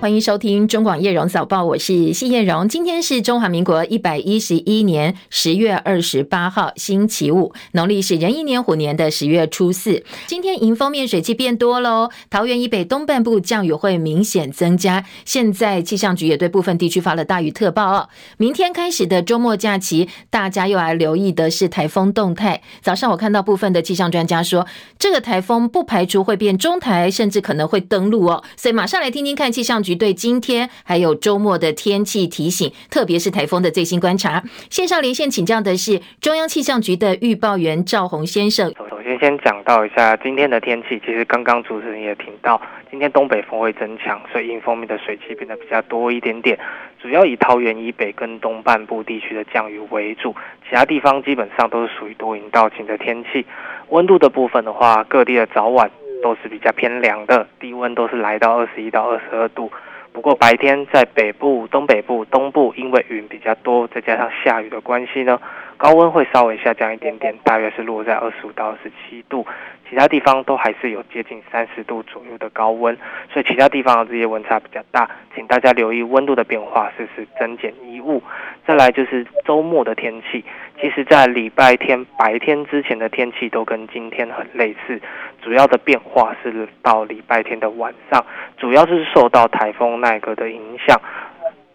[0.00, 2.66] 欢迎收听中广叶荣早报，我是谢叶荣。
[2.66, 10.02] 今天是中华民国一百一十一年十月二十八号，星期五，农历是壬寅年虎年的十月初四。
[10.26, 15.04] 今天迎风面水气变多喽，桃园以北东半部降雨会明显增加。
[15.26, 18.08] 现在气象局也对部分地区发了大雨特报哦。
[18.38, 22.62] 明天开始的周末假期，大家又来留意的是台风动态。
[22.80, 24.66] 早上我看到部分的气象专家说，
[24.98, 28.42] 这个台风不排除会变中台，甚至可能会登陆哦。
[28.56, 29.89] 所以马上来听听看气象局。
[29.94, 34.42] 对今天还有周末的天气提醒，特别是台风的最新观察。
[34.68, 38.72] 线上连线请教的是中央气象局的预报员赵宏先生。
[38.78, 41.00] 首先，先讲到一下今天的天气。
[41.04, 46.58] 其实刚刚主持人也听到，今天东北风会增强，所以迎风面的水汽变得比较多一点点。
[47.02, 50.34] 主要以桃园以北跟东半部地区的降雨为主，
[50.68, 53.46] 其他地方基本上都是属于多云到晴的天气。
[53.88, 55.90] 温度的部分的话，各地的早晚
[56.22, 59.70] 都是比较偏凉的，低温都是来到二十一到二十二度。
[60.12, 65.40] 不过白天在北部、东北部、东部，因为云比较多，再加上下雨的关系呢，
[65.80, 69.46] 高温会稍微下降一点点，大约是落在二十五到二十七度。
[69.88, 72.94] 其他地方都还是有接近三十度左右的高温，
[73.32, 78.22] 所以其他地方的这些温差比较大，请大家留意温度的变化，适时增减衣物。
[78.66, 80.44] 再来就是周末的天气，
[80.78, 85.00] 其实在礼拜天白天之前的天气都跟今天很类似，
[85.40, 88.22] 主要的变化是到礼拜天的晚上，
[88.58, 91.00] 主要是受到台风奈格的影响。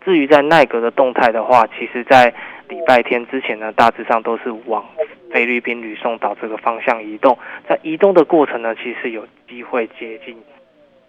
[0.05, 2.31] 至于在奈格的动态的话，其实在
[2.69, 4.85] 礼拜天之前呢，大致上都是往
[5.31, 10.35] 菲律宾吕宋岛这个方向移动，在移动的过程呢，其实有机会接近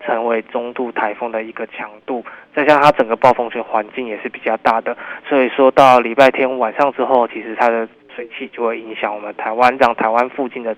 [0.04, 4.96] 成为中度台风的一个强度，再加上它整个暴风圈环境也是比较大的，
[5.28, 10.76] 所以说到礼拜天晚上之后，其实它的水汽就会影响我们台湾，让台湾附近的。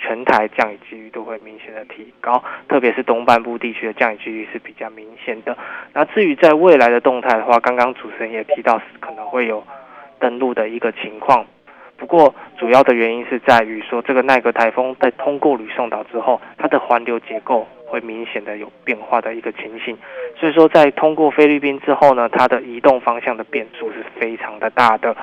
[0.00, 5.58] 全台降雨几率都会明显的提高，特别是东半部地区的降雨几率是比较明显的。
[5.92, 9.60] 那至于在未来的动态的话，刚刚主持人也提到可能会有
[10.20, 11.44] 登陆的一个情况，
[11.96, 19.96] 不过主要的原因是在于说这个奈格台风在通过吕宋岛之后，它的环流结构会明显的有变化的一个情形，
[20.38, 25.16] 所以说在通过菲律宾之后呢，它的移动方向的变数是非常的大的。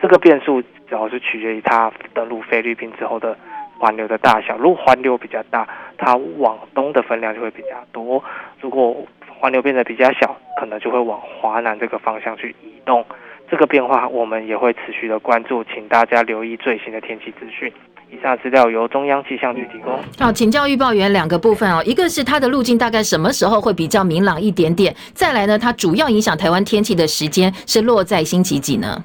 [0.00, 3.36] 这个变数主要是取决于它登陆菲律宾之后的。
[3.78, 5.66] 环流的大小，如果环流比较大，
[5.98, 8.22] 它往东的分量就会比较多；
[8.60, 13.04] 如果环流变得比较小，可能就会往华南这个方向去移动。
[13.52, 17.70] 这个变化我们也会持续的关注，请大家留意最新的天气资讯。
[18.10, 19.92] 以上资料由中央气象局提供。
[20.18, 24.94] 好，请教预报员两个部分哦，一个是它的路径大概什么时候会比较明朗一点点？
[25.12, 29.04] 再来呢，它主要影响台湾天气的时间是落在星期几呢？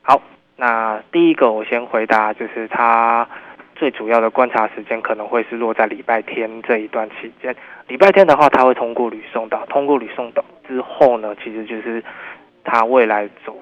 [0.00, 0.18] 好，
[0.56, 3.28] 那第一个我先回答，就是它。
[3.76, 7.54] 最主要的观察时间可能会是落在礼拜天这一段期间。
[7.88, 12.02] 礼拜天的话，它会通过吕宋岛，通过吕宋岛之后呢，其实就是
[12.62, 13.58] 它未来走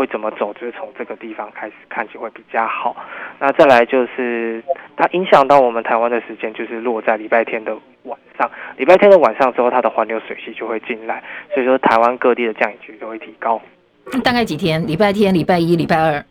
[0.00, 2.96] 会怎么走，就是从这个地方开始看起会比较好。
[3.38, 4.64] 那再来就是
[4.96, 8.50] 它影响到我们台湾的时间，就是落在礼拜天的晚上。
[8.78, 11.22] 礼拜天的晚上之后，它的环流水系就会进来，
[11.52, 13.60] 所以说台湾各地的降雨区都会提高。
[14.24, 14.86] 大概几天？
[14.86, 16.24] 礼拜天、礼拜一、礼拜二？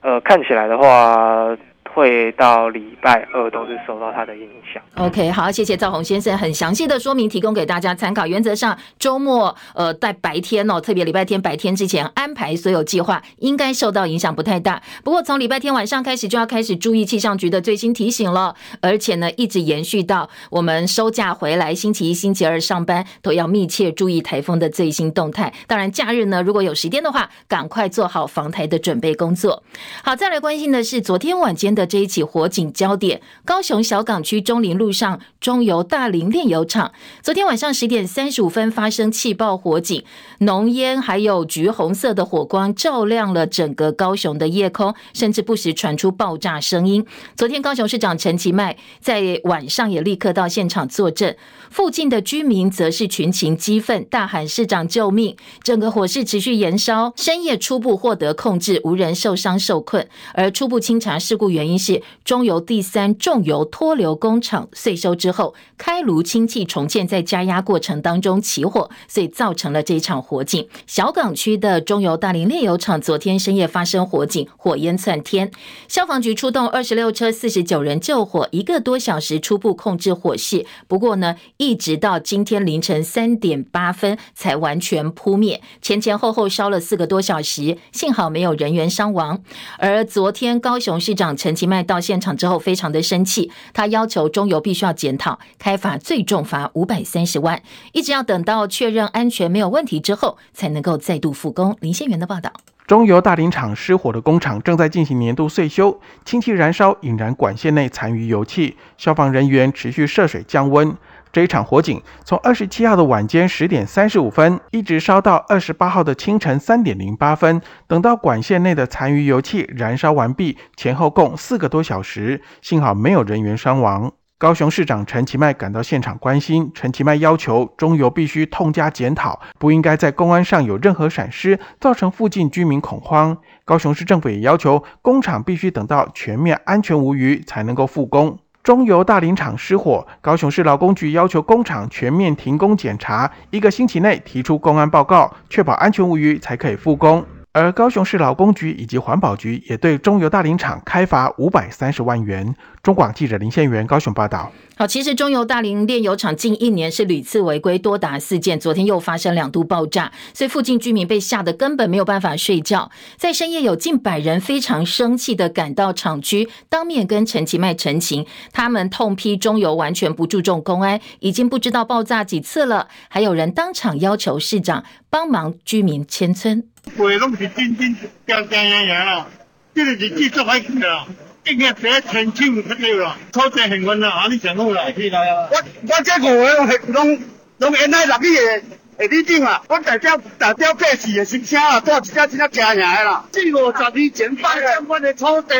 [0.00, 1.56] 呃，看起来的话。
[1.94, 4.82] 会到礼拜二都是受到它的影响。
[4.96, 8.26] OK，好，谢谢赵宏先生很详细的说明，提供给大家参考。
[8.26, 14.82] 原则上，周末呃在白天哦，特别礼拜天白天之前安排所有计划，应该受到影响不太大。
[15.04, 25.52] 不过从礼拜天晚上开始就要开始注意气象局的最新提醒了，而且呢一直延续到我们收假回来，星期一、星期二上班都要密切注意台风的最新动态。
[25.66, 29.62] 当然，假日呢如果有时间的话，赶快做好防台的准备工作。
[30.02, 31.81] 好，再来关心的是昨天晚间的。
[31.86, 40.04] 这一起火警焦点，高雄小港区中林路上中油大林炼油厂，昨天晚上十点三十五分发生气爆火警，
[40.38, 47.04] 浓烟还有橘红色的火光照亮了整个高雄的夜空，甚至不时传出爆炸声音。
[47.36, 51.34] 昨天高雄市长陈其迈在晚上也立刻到现场作证，
[51.70, 55.36] 附近的居民则是群情激愤，大喊市长救命。
[55.62, 61.71] 整个火势持续延烧，深夜初步获得控制，无人受伤受困，而初步清查事故原因。
[61.78, 70.68] 是中油第三重油脱硫工厂岁修之后开炉氢气重建，在加压过程当中起火，所以造成了这场火警。
[70.86, 75.50] 小港区的中油大林炼油厂昨天深夜发生火警，火焰窜天，
[75.88, 80.64] 消防局出动二十六车四十九人救火，一个多小时初步控制火势。
[80.86, 89.42] 不过呢，一直到今天凌晨三点八分才完全扑灭，前前后后烧了四个多小时，幸好没有人员伤亡。
[89.78, 97.62] 而昨天高雄市长陈其迈到现场之后非常的生气，他要求中油必须要检讨，开罚最重罚五百三十万，
[97.92, 101.76] 一直要等到确认安全没有问题之后，才能够再度复工。
[101.78, 102.52] 林先元的报道。
[102.88, 110.92] 中油大林厂失火的工厂正在进行年度岁修，氢气燃烧引燃管线内残余油气，消防人员持续涉水降温。
[111.32, 117.62] 这一场火警从二十七号的晚间十点三十五分，一直烧到二十八号的清晨三点零八分。
[117.86, 124.12] 等到管线内的残余油气燃烧完毕，前后共四个多小时，幸好没有人员伤亡。
[124.36, 133.38] 高雄市长陈其迈赶到现场关心，陈其迈要求中油必须痛加检讨，不应该在公安上有任何闪失，造成附近居民恐慌。
[133.64, 138.38] 高雄市政府也要求工厂必须等到全面安全无虞才能够复工。
[138.62, 147.24] 中油大林厂失火，高雄市劳工局要求工厂全面停工检查，一个星期内提出公安报告，确保安全无虞才可以复工。
[147.54, 152.54] 而高雄市劳工局以及环保局也对中油大林厂开罚五百三十万元。
[152.82, 154.50] 中广记者林宪元高雄报道。
[154.74, 162.90] 好，其实中油大林炼油厂近一年是屡次违规多达四件，昨天又发生两度爆炸，所以附近居民被吓得根本没有办法睡觉。
[163.18, 172.88] 在深夜，有近百人非常生气的赶到厂区，当面跟陈其迈陈情，他们痛批中油完全不注重公安，已经不知道爆炸几次了。
[173.10, 176.64] 还有人当场要求市长帮忙居民迁村。
[176.96, 177.96] 话拢是真真
[178.26, 179.26] 正正样样啦，
[179.74, 181.06] 这个日子做歹去啦，
[181.44, 185.48] 一日写千千不了啦，超济幸运啦，啊你上好啦，起来啊！
[185.50, 187.20] 我我这五个系拢
[187.58, 188.66] 拢原来六个月系
[189.10, 193.24] 你定啦，我大雕大雕八字嘅声声啦，都系真正正样嘅啦。
[193.32, 195.54] 四五十年前发相关嘅土地，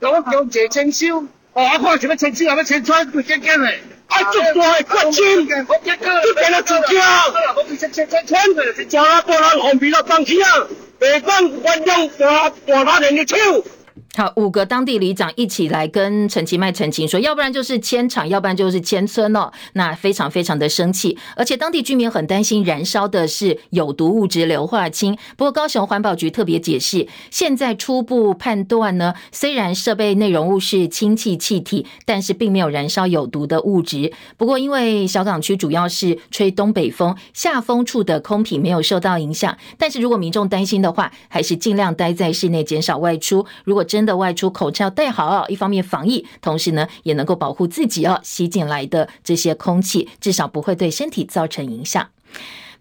[0.00, 1.26] 我叫谢清修，哦，
[1.56, 3.80] 我看什么清修，什么清川不见见嘞。
[4.08, 4.22] 啊！
[4.24, 7.00] 足大国军，做点了主教，
[8.90, 10.66] 叫他过来红皮了当起啊！
[10.98, 13.38] 北方官将我我拿人的枪。
[14.16, 19.52] 好，五个当地里长一起来跟陈其迈澄清说，要不然就是迁厂，要不然就是迁村哦。
[19.74, 25.14] 那非常非常的生气，而且当地居民很担心燃烧的是有毒物质硫化氢。
[25.36, 34.10] 不过高雄环保局特别解释，现在初步判断呢，虽然设备内容物是氢气气体，但是并没有燃烧有毒的物质。
[34.38, 39.54] 不过因为小港区主要是吹东北风，下风处的空品没有受到影响。
[39.76, 43.44] 但是如果民众担心的话，还是尽量待在室内，减少外出。
[43.64, 48.18] 如果真的外出口罩戴好，一方面防疫，同时呢也能够保护自己哦。
[48.22, 52.08] 吸进来的这些空气，至少不会对身体造成影响。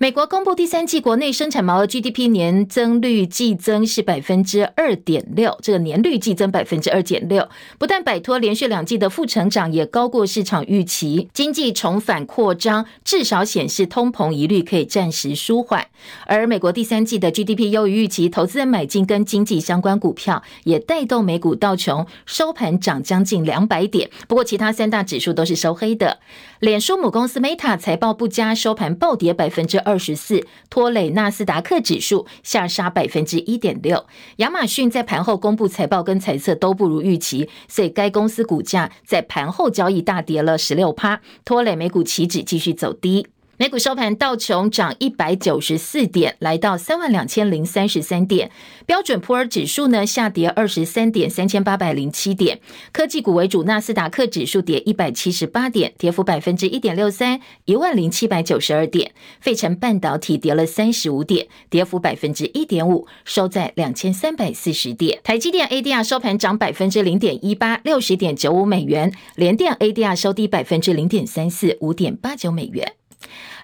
[0.05, 7.49] 美国公布第三季国内生产毛额 GDP 年增率季增是百分之二点六，这个年率季增百分之二点六，
[7.79, 15.87] 不但摆脱连续两季的负成长，也高过市场预期，经济重返扩张，至少显示通膨疑虑可以暂时舒缓。
[16.27, 24.11] 而美国第三季的 GDP 优于预期，投资人买进跟经济相关股票，也带动美股道琼收盘涨将近两百点。
[24.27, 26.19] 不过其他三大指数都是收黑的。
[26.59, 34.05] 脸书母公司 Meta 财报不佳，收盘暴跌百分之二二十四，拖累纳斯达克指数下杀百分之一点六。
[34.37, 43.25] 亚马逊在盘后公布财报跟财测都不如预期，所以该公司股价在盘后交易大跌了十六趴，拖累美股期指继续走低。
[43.57, 48.51] 美股收盘，道琼涨一百九十四点，来到三万两千零三十三点。
[48.85, 52.59] 标准普尔指数呢下跌二十三点，三千八百零七点。
[52.91, 59.13] 科技股为主，纳斯达克指数跌一百七十八点，跌幅百分之一点六三，一万零七百九十二点。
[59.39, 65.21] 费城半导体跌了三十五点，跌幅百分之一点五，收在两千三百四十点。
[65.23, 69.13] 台积电 ADR 收盘涨百分之零点一八，六十点九五美元。
[69.35, 72.95] 联电 ADR 收低百分之零点三四，五点八九美元。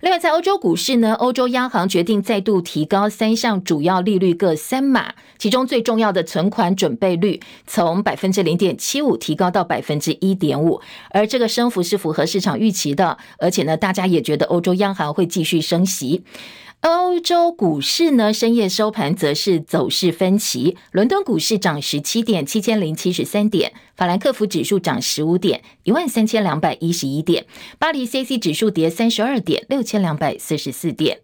[0.02, 16.24] 另外，在欧洲股市呢，欧洲央行决定再度提高三项主要利率各三码，其中最重要的存款准备率从百分之零点七五提高到百分之一点五，而这个升幅是符合市场预期的，而且呢，大家也觉得欧洲央行会继续升息。
[16.82, 20.76] 欧洲股市呢，深夜收盘则是走势分歧。
[20.92, 27.44] 伦敦股市涨十七点，七千零七十三点；法兰克福指数涨十五点，一万三千两百一十一点；
[27.78, 31.20] 巴黎 c c 指数跌三十二点，六千两百四十四点。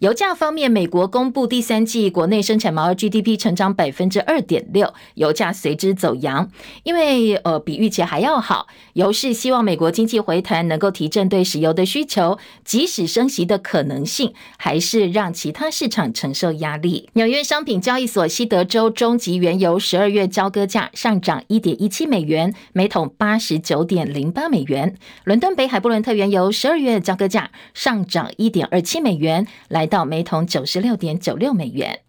[0.00, 6.50] 油价方面，美国公布第三季国内生产毛额 GDP 成长百分之二点六，油价随之走扬，
[6.84, 8.66] 因为呃比预期还要好。
[8.94, 17.10] 油市希望美国经济回弹能够提振对石油的需求，即使升息的可能性，还是让其他市场承受压力。
[17.12, 24.96] 纽约商品交易所西德州中级原油十二月交割价上涨一点一七美元，每桶八十九点零八美元。
[25.24, 29.89] 伦敦北海布伦特原油十二月交割价上涨一点二七美元，来。
[29.90, 32.00] 到每桶九十六点九六美元。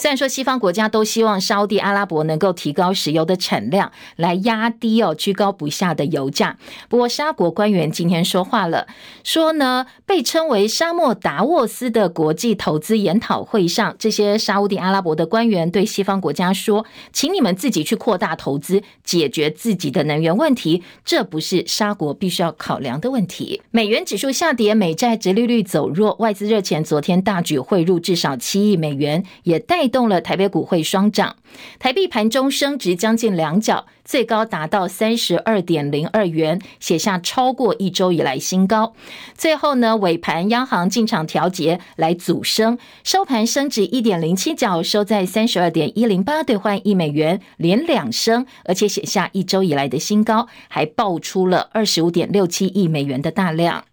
[0.00, 6.56] 虽然说西方国家都希望沙乌地阿拉伯能够提高石油的产量，来压低哦居高不下的油价，
[6.88, 8.86] 不过沙国官员今天说话了，
[9.24, 23.60] 说呢，被称为沙漠达沃斯的国际投资研讨会上，这些沙乌地阿拉伯的官员对西方国家说，请你们自己去扩大投资，解决自己的能源问题，这不是沙国必须要考量的问题。
[23.72, 31.36] 美元指数下跌，美债殖利率走弱，外资热钱昨天大举汇入至少七亿美元，也带动了台北股汇双涨。
[31.78, 38.94] 台币盘中升值将近两角，最高达到三十二点零二元，写下超过一周以来新高。
[39.34, 53.84] 最后呢，尾盘央行进场调节来阻升，收盘升值一点零七角，收在三十二点一零八兑换一美元，连两升，而且写下一周以来的新高，还爆出了二十五点六七亿美元的大量。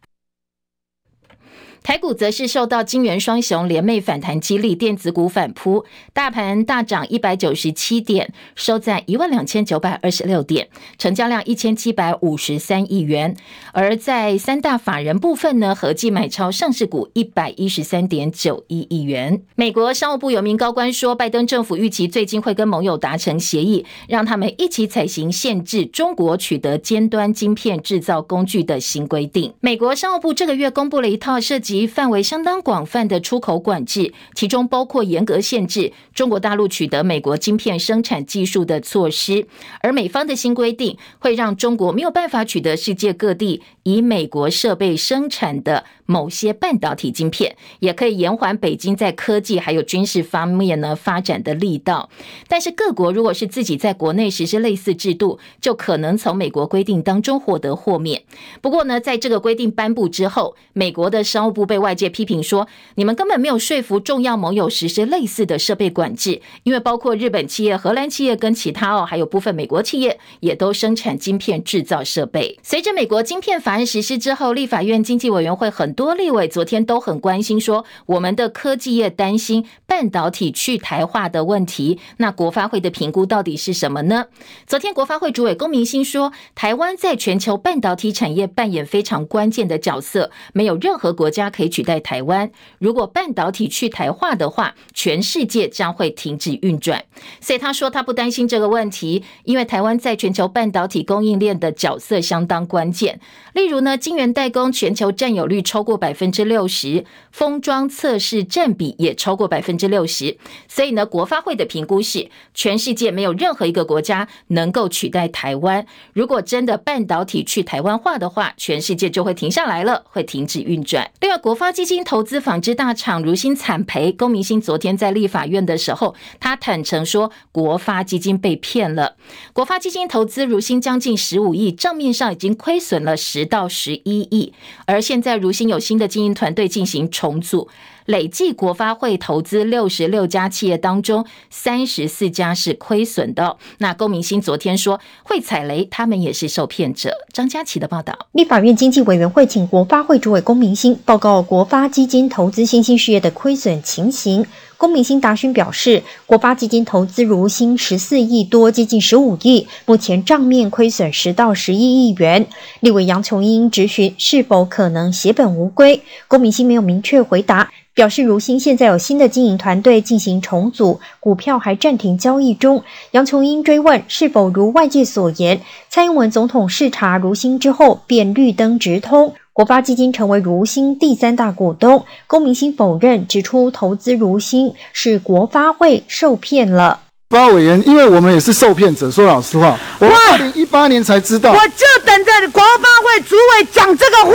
[1.86, 13.38] 台股则是受到金圆双雄联袂反弹激励，电子股反扑，大盘大涨一百九十七点，收在一万两千九百二十六点，成交量一千七百五十三亿元。
[13.72, 19.44] 而在三大法人部分呢，合计买超上市股一百一十三点九一亿元。
[19.54, 29.54] 美国商务部有名高官说，拜登政府预期最近会跟盟友达成协议，让他们一起采行限制中国取得尖端晶片制造工具的新规定。
[29.60, 39.46] 美国商务部这个月公布了一套涉及及范围相当广泛的出口管制，其中包括严格限制中国大陆取得美国晶片生产技术的措施。
[39.82, 52.10] 而美方的新规定会让中国没有办法取得世界各地以美国设备生产的某些半导体晶片，也可以延缓北京在科技还有军事方面呢发展的力道。
[52.48, 58.24] 但是各国如果是自己在国内实施类似制度，就可能从美国规定当中获得豁免。
[58.62, 61.65] 不过呢，在这个规定颁布之后，美国的商务部。
[61.66, 72.60] 被外界批评说，你们根本没有说服重要盟友实施类似的设备管制，因为包括日本企业、荷兰企业跟其他哦，还有部分美国企业也都生产晶片制造设备。
[72.62, 82.00] 随着美国晶片法案实施之后，立法院经济委员会很多立委昨天都很关心说，我们的科技业担心半导体去台化的问题。
[82.18, 84.26] 那国发会的评估到底是什么呢？
[84.68, 91.46] 昨天国发会主委龚明鑫说，台湾在全球半导体产业扮演非常关键的角色，没有任何国家。
[91.56, 92.52] 可以取代台湾。
[92.80, 97.04] 如果半导体去台化的话，全世界将会停止运转。
[97.40, 103.20] 所以他说他不担心这个问题，因为台湾在全球半导体供应链的角色相当关键。
[103.54, 110.38] 例如呢，晶圆代工全球占有率超过百分之六十，封装测试占比也超过百分之六十。
[110.68, 115.86] 所以呢，国发会的评估是，全世界没有任何一个国家能够取代台湾。
[116.14, 121.10] 如果真的半导体去台湾化的话，全世界就会停下来了，会停止运转。
[121.22, 129.16] 另外，国发基金投资纺织大厂如新惨赔，龚明鑫昨天在立法院的时候，他坦诚说国发基金被骗了。
[129.54, 134.54] 国发基金投资如新将近十五亿，账面上已经亏损了十到十一亿，
[134.86, 137.70] 而现在如新有新的经营团队进行重组。
[138.06, 143.58] 累计国发会投资六十六家企业当中，三十四家是亏损的。
[143.80, 147.12] 那龚明鑫昨天说会踩雷，他们也是受骗者。
[147.34, 148.28] 张佳琪的报道。
[148.32, 154.46] 立法院经济委员会请国发会主委龚明鑫报告国发基金投资新兴事业的亏损情形。
[154.78, 162.46] 龚明鑫答询表示，国发基金投资如新十四亿多，接近十五亿，目前账面亏损十到十一亿元。
[162.82, 172.84] 立委杨琼英质询是否可能血本无归，龚明鑫没有明确回答，表示如新现在有新的经营团队进行重组，股票还暂停交易中。
[173.12, 179.34] 杨琼英追问是否如外界所言，蔡英文总统视察如新之后便绿灯直通。
[179.56, 187.00] 国发基金成为如新第三大股东，龚明鑫否认，指出投资如新是国发会受骗了。
[187.30, 194.34] 发委员，因为我们也是受骗者，说老实话，我二零一八年才知道，我就等着国发会主委讲这个话。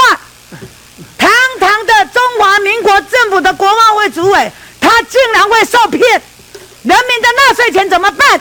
[1.19, 1.29] 堂
[1.61, 4.50] 堂的中华民国政府的国发会主委，
[4.81, 6.00] 他竟然会受骗，
[6.83, 8.41] 人民的纳税钱怎么办？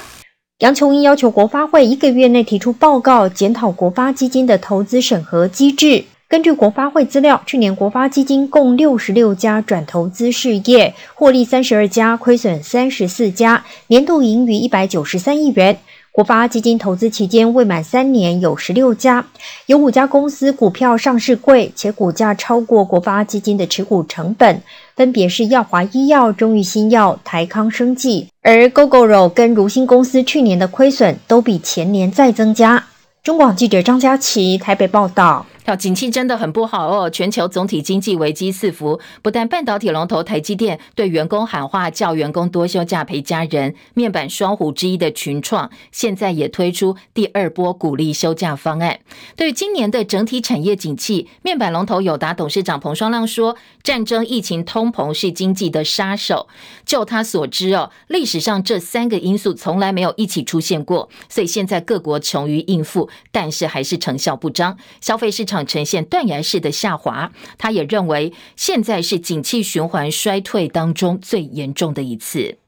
[0.60, 6.06] 杨琼英要求国发会一个月内提出报告，检讨国发基金的投资审核机制。
[6.30, 15.80] 根据国发会资料，去年国发基金共六十六家转投资事业，获利三十二家，亏损三十四家，年度盈余一百九十三亿元。
[16.12, 19.26] 国发基金投资期间未满三年有十六家，
[19.66, 24.62] 有五家公司股票上市贵，且股价超过国发基金的持股成本，
[24.96, 28.28] 分别是耀华医药、中裕新药、台康生技。
[28.44, 32.86] 而 Gogoro 跟如新公司去年的亏损都比前年再增加。
[33.24, 35.48] 中广记者张佳琪台北报道。
[35.76, 49.00] 景气真的很不好哦，全球总体经济危机四伏，不但半导体龙头台积电对员工喊话，叫员工多休假陪家人，面板双虎之一的群创现在也推出第二波鼓励休假方案。
[49.36, 56.48] 对今年的整体产业景气，面板龙头友达董事长彭双浪说：“战争、疫情、通膨是经济的杀手。
[56.86, 67.32] 就他所知哦，历史上这三个因素从来没有一起出现过，所以现在各国穷于应付，但是还是成效不彰，消费市场呈现断崖式的下滑。
[67.58, 72.59] 他也认为，现在是景气循环衰退当中最严重的一次。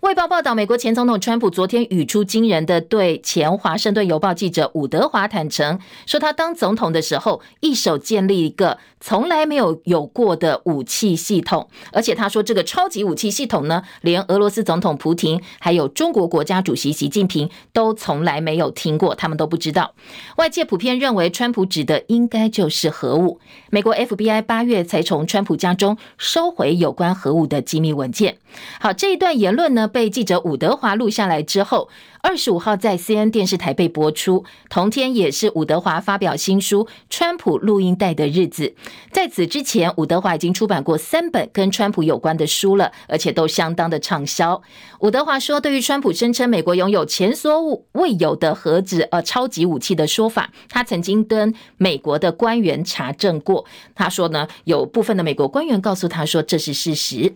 [0.00, 19.94] 卫报报道，美国前总统川普昨天语出惊人的对前华盛顿邮报记者伍德华坦承，说他当总统的时候，一手建立一个从来没有有过的武器系统，而且他说这个超级武器系统呢，连俄罗斯总统普廷还有中国国家主席习近平都从来没有听过，他们都不知道。
[20.36, 23.40] 外界普遍认为，川普指的应该就是核武。
[23.70, 28.38] 美国 FBI 八月才从川普家中收回有关核武的机密文件。
[28.80, 31.88] 好，这一段言论呢，被记者伍德华录下来之后，
[32.20, 34.44] 二十五号在 C N 电视台被播出。
[34.68, 38.66] 同天也是伍德华发表新书《川普录音带的日子》。
[39.10, 44.60] 在此之前，伍德华已经出版过三本跟川普有关的书了，而且都相当的畅销。
[45.00, 53.64] 伍德华说，对于川普声称美国拥有前所未有的核子呃超级武器的说法，他曾经跟美国的官员查证过。
[53.94, 57.34] 他说呢，有部分的美国官员告诉他说，这是事实。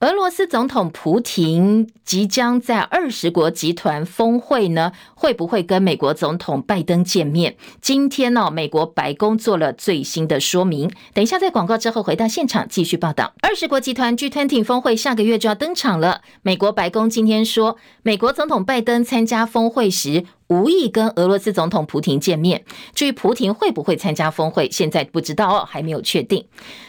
[0.00, 7.56] 俄罗斯总统普亭即将在二十国集团峰会呢，会不会跟美国总统拜登见面？
[7.80, 10.90] 今天呢，美国白宫做了最新的说明。
[11.14, 13.32] 等一下在广告之后回到现场继续报道。
[13.40, 16.20] 二十国集团 G20 峰会下个月就要登场了。
[16.42, 22.64] 美国白宫今天说，美国总统拜登参加峰会时，无意跟俄罗斯总统普亭见面。
[22.94, 26.46] 至于普亭会不会参加峰会，现在不知道哦，还没有确定。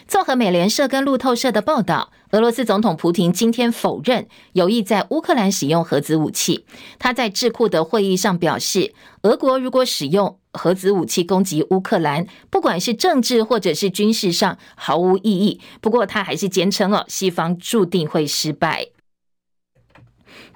[0.08, 6.66] 综合美联社跟路透社的报道，俄罗斯总统普亭今天否认有意在乌克兰使用核子武器。
[7.00, 15.60] 他在智库的会议上表示，俄国如果使用核子武器攻击乌克兰，不管是政治或者是军事上毫无意义。
[15.82, 18.88] 不过他还是坚称哦，西方注定会失败。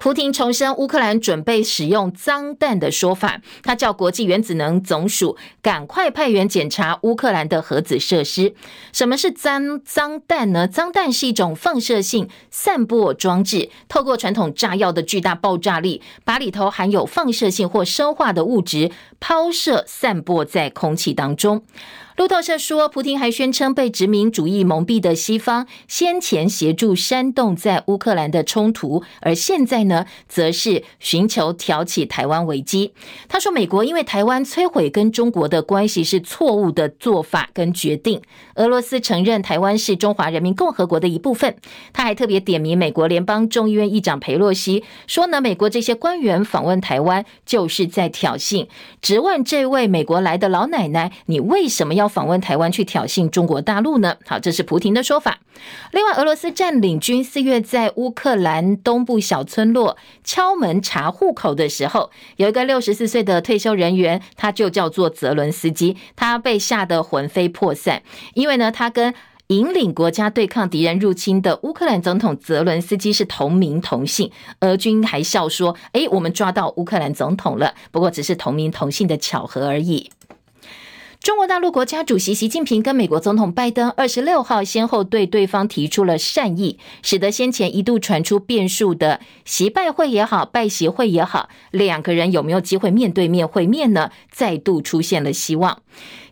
[0.02, 8.52] 普亭重申乌克兰准备使用脏弹的说法，他叫国际原子能总署赶快派员检查乌克兰的核子设施。
[8.92, 10.66] 什么是脏脏弹呢？
[10.66, 21.62] 脏弹是一种放射性散播装置，透过传统炸药的巨大爆炸力，把里头含有放射性或生化的物质抛射散播在空气当中。
[22.16, 32.92] 路透社说，普亭还宣称被殖民主义蒙蔽的西方先前协助煽动在乌克兰的冲突，而现在呢，则是寻求挑起台湾危机。
[33.28, 38.20] 他说，美国因为台湾摧毁跟中国的关系是错误的做法跟决定。
[38.56, 41.56] 俄罗斯承认台湾是中华人民共和国的一部分。
[41.94, 48.68] 他还特别点名美国联邦众议院议长裴洛西，说呢，美国这些官员访问台湾就是在挑衅。
[49.00, 52.01] 质问这位美国来的老奶奶，你为什么要？
[52.02, 54.16] 要访问台湾去挑衅中国大陆呢？
[54.26, 55.38] 好，这是普亭的说法。
[55.92, 68.02] 另外，俄罗斯占领军四月在乌克兰东部小村落敲门查户口的时候，有一个六十四岁的退休人员，他就叫做泽伦斯基，他被吓得魂飞魄散，
[68.34, 69.14] 因为呢，他跟
[69.48, 74.32] 引领国家对抗敌人入侵的乌克兰总统泽伦斯基是同名同姓。
[74.60, 80.10] 俄军还笑说：“诶，我们抓到乌克兰总统了，不过只是同名同姓的巧合而已。”
[81.22, 94.10] 中国大陆国家主席习近平跟美国总统拜登二十六号先后对对方提出了善意，使得先前一度传出变数的习拜会也好，拜习会也好，两个人有没有机会面对面会面呢？
[94.32, 95.80] 再度出现了希望。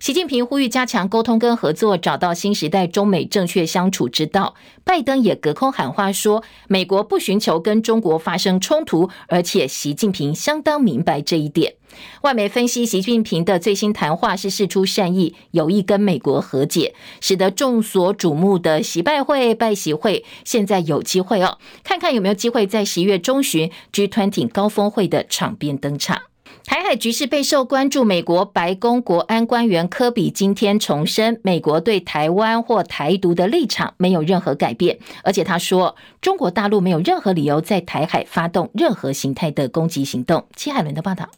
[0.00, 4.54] 习近平呼吁加强沟通跟合作，找到新时代中美正确相处之道。
[4.82, 11.74] 拜登也隔空喊话说，美国不寻求跟中国发生冲突，而且习近平相当明白这一点。
[12.22, 26.30] 外媒分析，习近平的最新谈话是事出善意，有意跟美国和解，使得众所瞩目的习拜会、拜习会现在有机会哦，看看有没有机会在十一月中旬 G20 高峰会的场边登场。
[26.64, 40.44] 台海局势备受关注，美国白宫国安官员科比今天重申，美国对台湾或台独的立场没有任何改变，而且他说，中国大陆没有任何理由在台海发动任何形态的攻击行动。
[40.55, 41.29] 戚海伦的报道。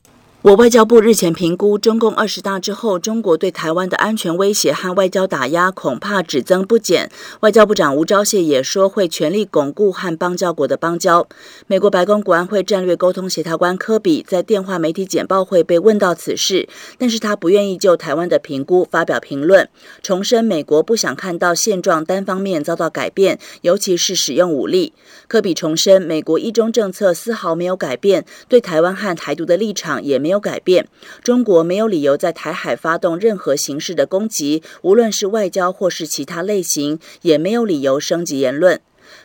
[0.43, 7.09] 我外交部日前评估，中共二十大之后，中国对台湾的安全威胁和外交打压恐怕只增不减。
[7.43, 11.29] 外交部长吴钊燮也说，会全力巩固和邦交国的邦交。
[11.69, 19.69] 美国白宫国安会战略沟通协调官科比在电话媒体简报会被问到此事，但是他不愿意就台湾的评估发表评论，
[20.03, 24.93] 重申美国不想看到现状单方面遭到改变，尤其是使用武力。
[25.29, 30.35] 科比重申，美国一中政策丝毫没有改变，对台湾和台独的立场也没有。
[30.35, 30.89] 没有改变，
[31.23, 38.81] 中国没有理由在台海发动任何形式的攻击，无论是外交或是其他类型，也没有理由升级言论。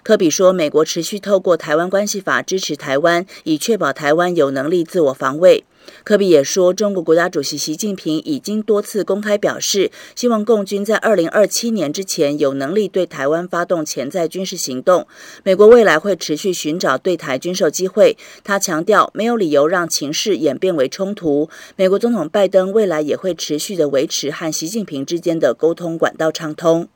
[0.08, 5.66] 科比说，美国持续透过《台湾关系法》支持台湾，以确保台湾有能力自我防卫。
[6.06, 15.06] 科比也说，中国国家主席习近平已经多次公开表示，希望共军在二零二七年之前有能力对台湾发动潜在军事行动。
[15.44, 18.16] 美国未来会持续寻找对台军售机会。
[18.46, 21.50] 他强调，没有理由让情势演变为冲突。
[21.76, 26.88] 美国总统拜登未来也会持续的维持和习近平之间的沟通管道畅通。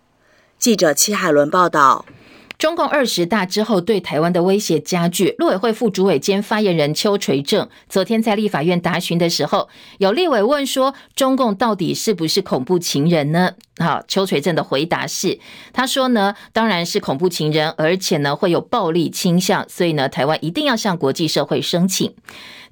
[0.58, 2.06] 记者戚海伦报道。
[2.62, 5.34] 中共二十大之后，对台湾的威胁加剧。
[5.39, 15.39] 陆委会副主委兼发言人邱垂正昨天在立法院答询的时候，有立委问说：“中共到底是不是恐怖情人呢？”好，邱垂正的回答是
[15.74, 22.13] ：“他说呢，当然是恐怖情人，而且呢会有暴力倾向，所以呢，台湾一定要向国际社会声请。”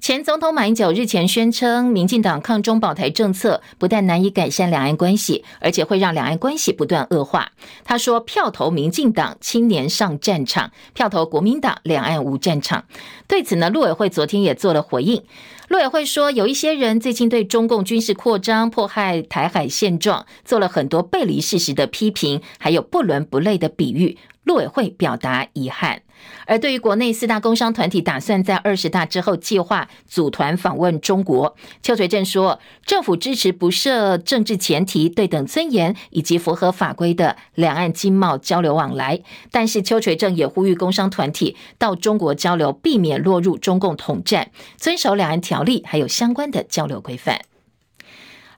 [0.00, 7.52] 前总统马英九日前宣称，民进党抗中保台政策不但难以改善两岸关系，而且会让两岸关系不断恶化。
[7.84, 12.84] 他说：“票投民进党，青年上战场；票投国民党，两岸无战场。”
[13.28, 15.22] 对此呢，陆委会昨天也做了回应。
[15.70, 24.18] 陆委会说，有一些人最近对中共军事扩张、迫害台海现状，做了很多背离事实的批评，还有不伦不类的比喻。
[24.42, 26.02] 陆委会表达遗憾。
[26.46, 39.20] 而对于国内四大工商团体打算在二十大之后计划组团访问中国，邱垂正说，政府支持不设政治前提、对等尊严以及符合法规的两岸经贸交流往来。
[39.50, 47.40] 但是邱垂正也呼吁工商团体到中国交流，避免落入中共统战，遵守两岸条例还有相关的交流规范。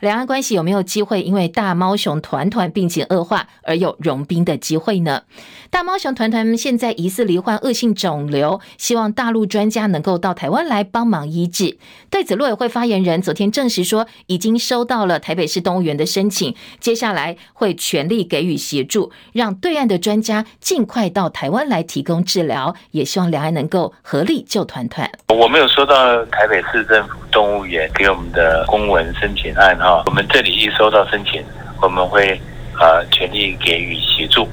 [0.02, 5.22] 两岸关系有没有机会因为大猫熊团团病情恶化而有融冰的机会呢？
[5.70, 11.78] 大猫熊团团现在疑似罹患恶性肿瘤，希望大陆专家能够到台湾来帮忙医治。
[12.10, 25.08] 对此，陆委会发言人昨天证实说，已经收到了台北市动物园的申请，接下来会全力给予协助，让对岸的专家尽快到台湾来提供治疗，也希望两岸能够合力救团团。
[25.28, 29.91] 我没有收到台北市政府动物园给我们的公文申请案哈。
[30.06, 31.42] 我们这里一收到申请，
[31.80, 32.40] 我们会
[32.78, 34.46] 呃全力给予协助。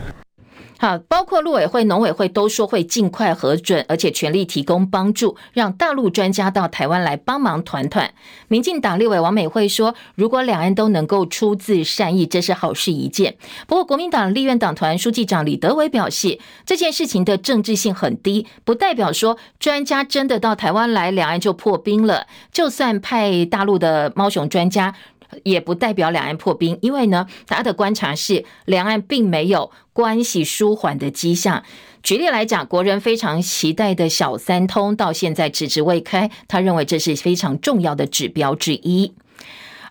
[0.82, 8.14] 好，包括陆委会、农委会都说会尽快核准，而且全力提供帮助，让大陆专家到台湾来帮忙团团。
[8.48, 13.36] 民进党立委王美惠说，如果两岸都能够出自善意，这是好事一件。
[13.68, 22.26] 不过，国民党立院党团书记长李德伟表示，这件事情的政治性很低，不代表说专家真的到台湾来，两岸就破冰了。
[22.54, 24.96] 就算派大陆的猫熊专家。
[25.44, 31.64] 也不代表两岸破冰，因为呢，他的观察是两岸并没有关系舒缓的迹象。
[32.02, 39.14] 举例来讲，国人非常期待的小三通到现在迟迟未开，他认为这是非常重要的指标之一。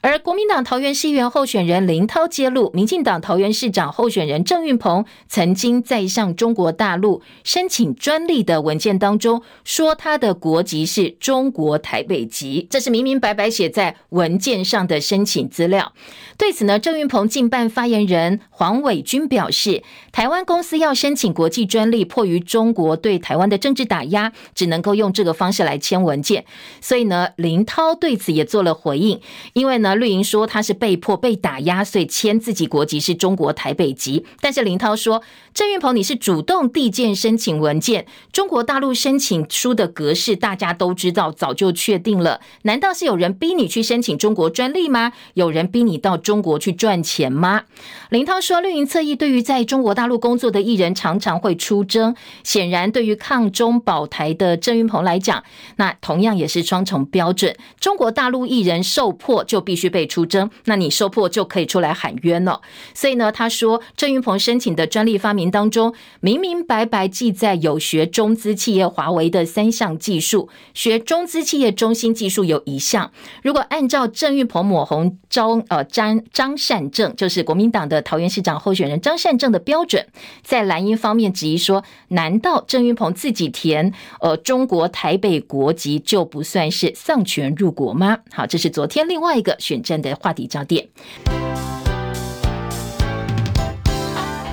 [0.01, 15.93] 而国民党桃园市议员候选人林涛揭露，民进党桃园市长候选人郑运鹏曾经在向中国大陆申请专利的文件当中，说他的国籍是中国台北籍，这是明明白白写在文件上的申请资料。
[16.37, 19.83] 对此呢，郑运鹏竞办发言人黄伟军表示，
[20.13, 26.45] 台湾公司要申请国际专利，迫于中国对台湾的政治打压，只能够用这个方式来签文件。
[26.81, 29.21] 所以呢，林涛对此也做了回应，
[29.55, 29.88] 因为呢。
[29.89, 34.23] 那绿营说他是被迫被打压，所以签自己国籍是中国台北籍。
[34.39, 35.23] 但是林涛说，
[35.55, 42.43] 郑运鹏你是主动递件申请文件，中国大陆申请书的格式大家都知道，早就确定了。
[42.65, 45.15] 难道是有人逼你去申请中国专利吗？
[45.33, 47.63] 有人逼你到中国去赚钱吗？
[48.11, 55.43] 林涛说，绿营侧翼对于在中国大陆工作的艺人常常会出征，显然对于抗中保台的郑运鹏来讲，
[55.77, 57.57] 那同样也是双重标准。
[57.81, 62.61] 中国大陆艺人受迫就必须被出征，那你受迫就可以出来喊冤了。
[62.93, 73.13] 所以呢，他说郑云鹏申请的专利发明当中，明明白白记载有学中资企业华为的三项技术，学中资企业中心技术有一项。
[73.43, 80.07] 如果按照郑云鹏抹红张呃张张善政，就是国民党的桃园市长候选人张善政的标准，
[80.43, 88.19] 在蓝营方面质疑说，难道郑云鹏自己填呃中国台北国籍就不算是丧权入国吗？
[88.33, 90.89] 好，这是昨天另外一个选战的话题焦点。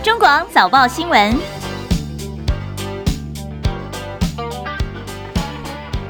[0.04, 1.34] 中广早报新闻。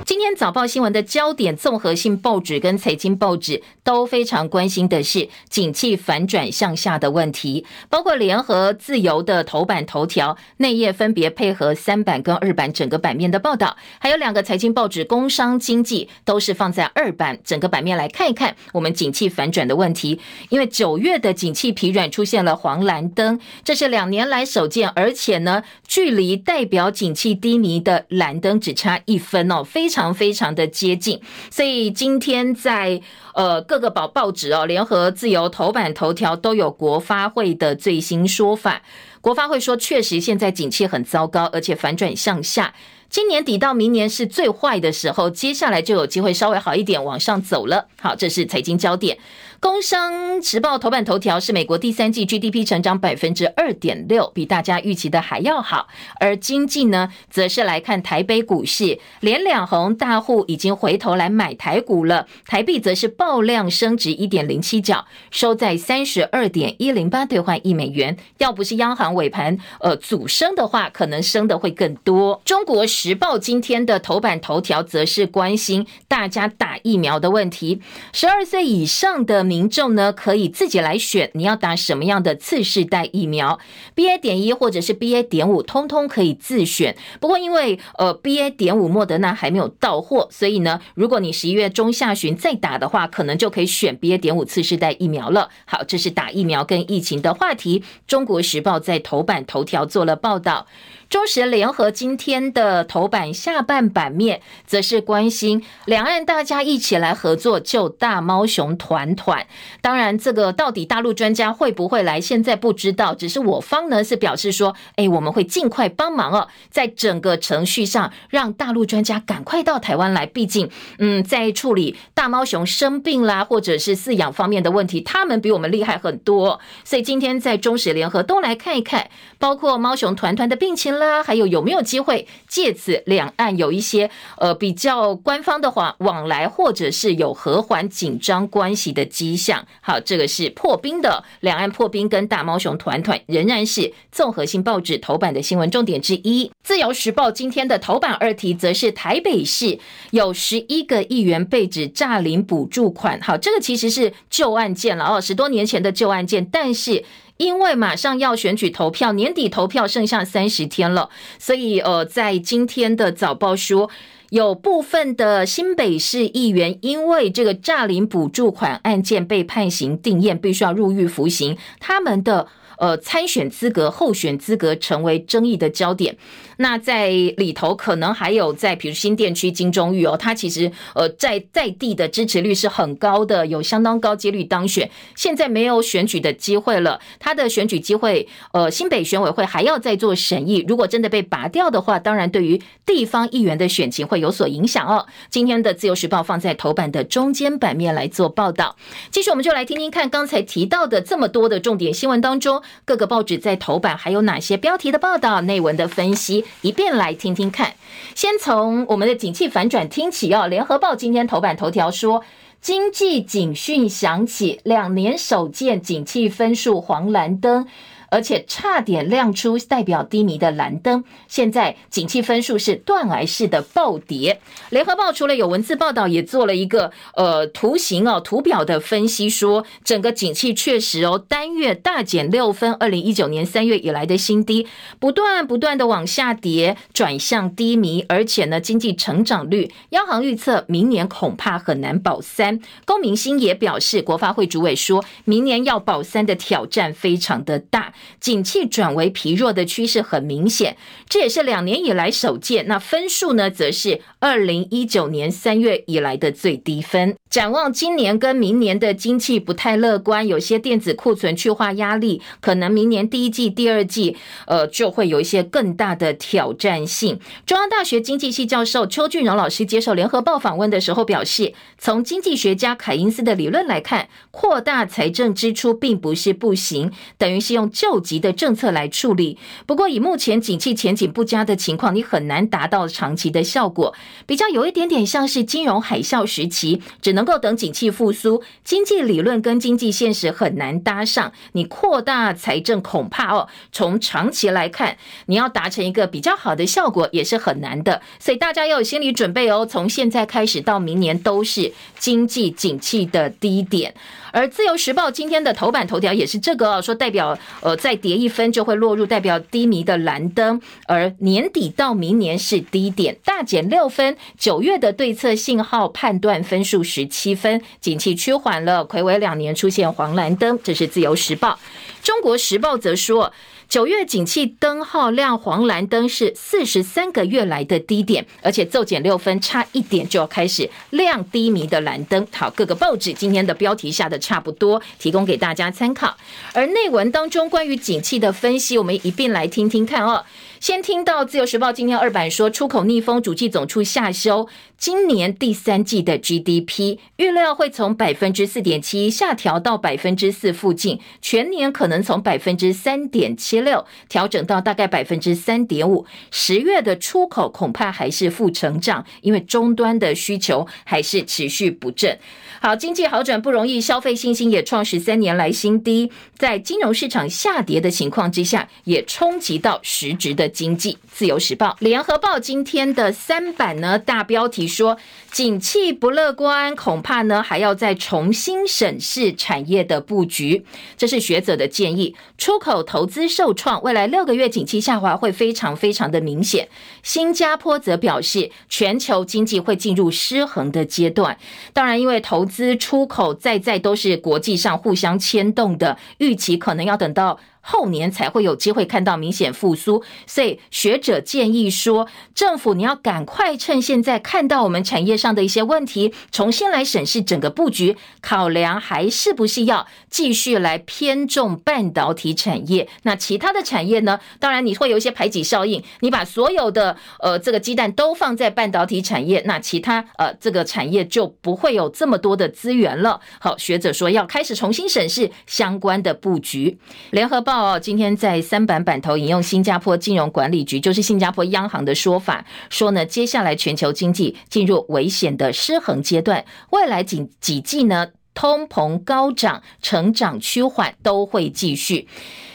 [0.04, 20.20] 今天早报新闻的焦点，综合性报纸跟财经报纸都非常关心的是景气反转向下的问题，包括联合、自由的头版头条、内页分别配合三版跟二版整个版面的报道，还有两个财经报纸《工商经济》都是放在二版整个版面来看一看我们景气反转的问题。
[20.50, 30.16] 因为九月的景气疲软出现了黄蓝灯，这是两年来首见，而且呢，距离代表景气低迷的蓝灯只差一分哦，非常。
[30.16, 31.22] 非常的接近，
[31.52, 33.00] 所以今天在
[33.36, 38.82] 呃各各个报报纸哦，联合、自由头版头条都有国发会的最新说法。
[39.20, 42.74] 国发会说，确实现在景气很糟糕，而且反转向下。
[43.10, 47.88] 今年底到明年是最坏的时候，接下来就有机会稍微好一点，往上走了。
[48.00, 49.18] 好，这是财经焦点。
[49.66, 55.88] 工商时报头版头条是美国第三季 GDP 成长百分之二点六，比大家预期的还要好。
[56.20, 62.28] 而经济呢，则是来看台北股市，连两红大户已经回头来买台股了。
[62.46, 68.16] 台币则是爆量升值一点零七角，收在三十二点一零八兑换一美元。
[68.38, 72.40] 要不是央行尾盘呃阻升的话，可能升的会更多。
[72.46, 77.82] 中国时报今天的头版头条则是关心大家打疫苗的问题，
[78.14, 83.58] 十二岁以上的民众呢，可以自己来选，你要打什么样的次世代疫苗
[83.96, 84.20] ？BA.
[84.20, 85.24] 点一或者是 BA.
[85.24, 86.98] 点五，通通可以自选。
[87.22, 88.50] 不过因为呃 BA.
[88.50, 94.18] 点五莫德纳还没有到货，所以呢，如果你十一月中下旬再打的话，可能就可以选 BA.
[94.18, 95.50] 点五次世代疫苗了。
[95.66, 97.82] 好，这是打疫苗跟疫情的话题。
[98.06, 100.68] 中国时报在头版头条做了报道。
[101.16, 109.48] 中时联合今天的头版下半版面，则是关心两岸大家一起来合作救大猫熊团团。
[109.80, 113.16] 当然，这个到底大陆专家会不会来，现在不知道。
[113.16, 120.26] 只是我方呢是表示说，哎，我们会尽快帮忙哦，在整个程序上让大陆专家赶快到台湾来。
[120.26, 126.60] 毕竟，嗯，在处理大猫熊生病啦，或者是饲养方面的问题，他们比我们厉害很多。
[126.84, 139.66] 所以今天在中时联合都来看一看，包括猫熊团团的病情啦，还有有没有机会借此两岸有一些呃比较官方的话往来，或者是有和缓紧张关系的迹象？
[139.82, 146.52] 好，这个是破冰的两岸破冰，跟大猫熊团团仍然是综合性报纸头版的新闻重点之一。
[146.64, 149.80] 自由时报今天的头版二题则是台北市
[150.12, 153.20] 有十一个议员被指诈领补助款。
[153.22, 157.04] 好，这个其实是旧案件了哦，十多年前的旧案件，但是。
[157.38, 163.90] 因为马上要选举投票，年底投票剩下三十天了，所以呃，在今天的早报说，
[164.36, 172.46] 有部分的新北市议员因为这个诈领补助款案件被判刑定验，必须要入狱服刑，他们的
[172.78, 176.18] 呃参选资格、候选资格成为争议的焦点。
[176.58, 184.90] 那在里头可能还有在，比如新店区金钟玉哦，他其实呃在在地的支持率是很高的，有相当高几率当选。
[185.16, 190.64] 现在没有选举的机会了，他的选举机会呃新北选委会还要再做审议。
[190.66, 195.06] 如果真的被拔掉的话，当然对于地方议员的选情会有有所影响哦。
[195.30, 198.76] 今天的自由时报放在头版的中间版面来做报道。
[199.12, 206.44] 继续我们就来听听看刚才提到的这么多的重点新闻当中，各个报纸在头版还有哪些标题的报道、内文的分析。
[206.62, 207.76] 一遍来听听看，
[208.16, 210.48] 先从我们的景气反转听起哦。
[210.48, 212.24] 联合报今天头版头条说，
[212.60, 217.68] 经济警讯响起，两年首见景气分数黄蓝灯。
[218.10, 224.40] 而且差点亮出代表低迷的蓝灯，现在景气分数是断崖式的暴跌。
[224.70, 234.68] 联合报除了有文字报道，也做了一个呃图形哦图表的分析，说整个景气确实哦单月大减六分，二零一九年三月以来的新低，
[235.00, 242.60] 不断不断的往下跌，转向低迷，而且呢经济成长率，央行预测明年恐怕很难保三。
[242.86, 247.94] 龚明星也表示，国发会主委说明年要保三的挑战非常的大。
[248.20, 250.78] 景气转为疲弱的趋势很明显，
[251.08, 252.68] 这也是两年以来首见。
[252.68, 257.16] 那分数呢，则是二零一九年三月以来的最低分。
[257.30, 264.16] 展望今年跟明年的经济不太乐观，有些电子库存去化压力，可能明年第一季、第二季，
[264.48, 267.20] 呃，就会有一些更大的挑战性。
[267.46, 279.38] 中央大学经济系教授邱俊荣老师接受联合报访问的时候表示，从经济学家凯因斯的理论来看，扩大财政支出并不是不行，等于是用救急的政策来处理。
[279.66, 283.94] 不过以目前景气前景不佳的情况，你很难达到长期的效果，
[284.26, 287.26] 比较有一点点像是金融海啸时期，只能。
[287.26, 291.32] 够等景气复苏，经济理论跟经济现实很难搭上。
[291.54, 294.96] 你扩大财政，恐怕哦，从长期来看，
[295.26, 298.04] 你要达成一个比较好的效果也是很难的。
[298.20, 303.96] 所以大家要有心理准备哦，从现在开始到明年都是经济景气的低点。
[304.36, 314.18] 而自由时报今天的头版头条也是这个，说代表呃再跌一分就会落入代表低迷的蓝灯，而年底到明年是低点，大减六分。
[314.38, 321.58] 九月的对策信号判断分数十七分，景气趋缓了，魁违两年出现黄蓝灯，这是自由时报。
[322.04, 323.32] 中国时报则说。
[323.68, 332.26] 九月景气灯号亮黄蓝灯是四十三个月来的低点，而且骤减六分，差一点就要开始亮低迷的蓝灯。
[332.32, 336.16] 好，各个报纸今天的标题下的差不多，提供给大家参考。
[336.54, 340.24] 而内文当中关于景气的分析，我们一并来听听看哦。
[340.60, 356.06] 先听到《自由时报》今天二版说，出口逆风，主计总处下修今年第三季的 GDP 预料会从百分之四点七下调到百分之四附近，全年可能从百分之三点七六调整到大概百分之三点五。
[356.30, 362.20] 十月的出口恐怕还是负成长，因为终端的需求还是持续不振。
[362.62, 370.98] 好，经济好转不容易，消费信心也创十三年来新低，在金融市场下跌的情况之下，也冲击到实质的经济。
[371.12, 374.98] 自由时报、联合报今天的三版呢，大标题说，
[375.32, 380.66] 景气不乐观，恐怕呢还要再重新审视产业的布局。
[380.98, 382.16] 这是学者的建议。
[382.38, 386.68] 出口投资受创，未来六个月景气下滑会非常非常的明显。
[387.04, 391.38] 新加坡则表示，全球经济会进入失衡的阶段。
[391.74, 397.40] 当然，因为投资出口在在都是国际上互相牵动的，预期可能要等到。
[397.68, 412.88] 后年才会有机会看到明显复苏，所以学者建议说，政府你要赶快趁现在看到我们产业上的一些问题，重新来审视整个布局，考量还是不是要继续来偏重半导体产业。
[413.02, 414.20] 那其他的产业呢？
[414.40, 423.20] 当然你会有一些排挤效应，你把所有的呃这个鸡蛋都放在半导体产业，那其他呃这个产业就不会有这么多的资源了。
[423.40, 426.78] 好，学者说要开始重新审视相关的布局。
[427.10, 427.55] 联合报。
[427.56, 442.10] 哦，今天在三版版头引用新加坡金融管理局，就是新加坡央行的说法，说呢，接下来全球经济进入危险的失衡阶段，未来几几季呢，通膨高涨，成长趋缓都会继续。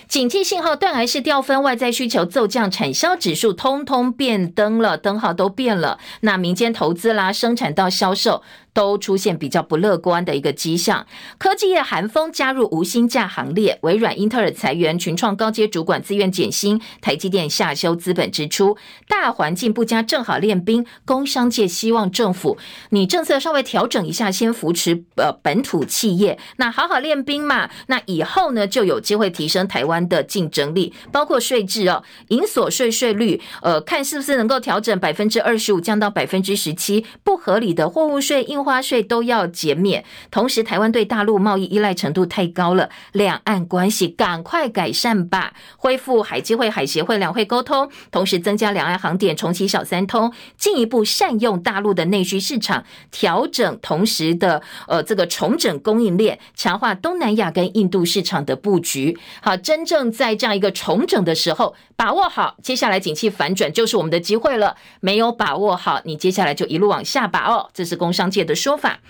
[0.07, 5.99] 景气信号断崖式掉分，外在需求骤降，产销指数通通变灯了，灯号都变了。
[6.21, 8.43] 那民间投资啦，生产到销售。
[8.73, 11.07] 都出现比较不乐观的一个迹象，
[11.39, 18.77] 科技业寒风加入无薪假行列，微软、英特尔裁员，群创高阶主管自愿减薪，台积电下修资本支出，
[19.09, 22.57] 大环境不佳，正好练兵，工商界希望政府
[22.91, 59.19] 你政策稍微调整一下，先扶持呃本土企业，那好好练兵嘛，那以后呢就有机会提升台湾的竞争力，包括税制哦，营所税税率呃看是不是能够调整百分之二十五降到百分之十七，不合理的货物税因花税都要减免，同时台湾对大陆贸易依赖程度太高了，两岸关系赶快改善吧，恢复海基会、海协会两会沟通，同时增加两岸航点，重启小三通，进一步善用大陆的内需市场，调整同时的呃这个重整供应链，强化东南亚跟印度市场的布局。
[59.41, 64.75] 好，真正在这样一个重整的时候，把握好，接下来景气反转就是我们的机会了。
[65.01, 69.01] 没有把握好，你接下来就一路往下吧哦，这是工商界的说法，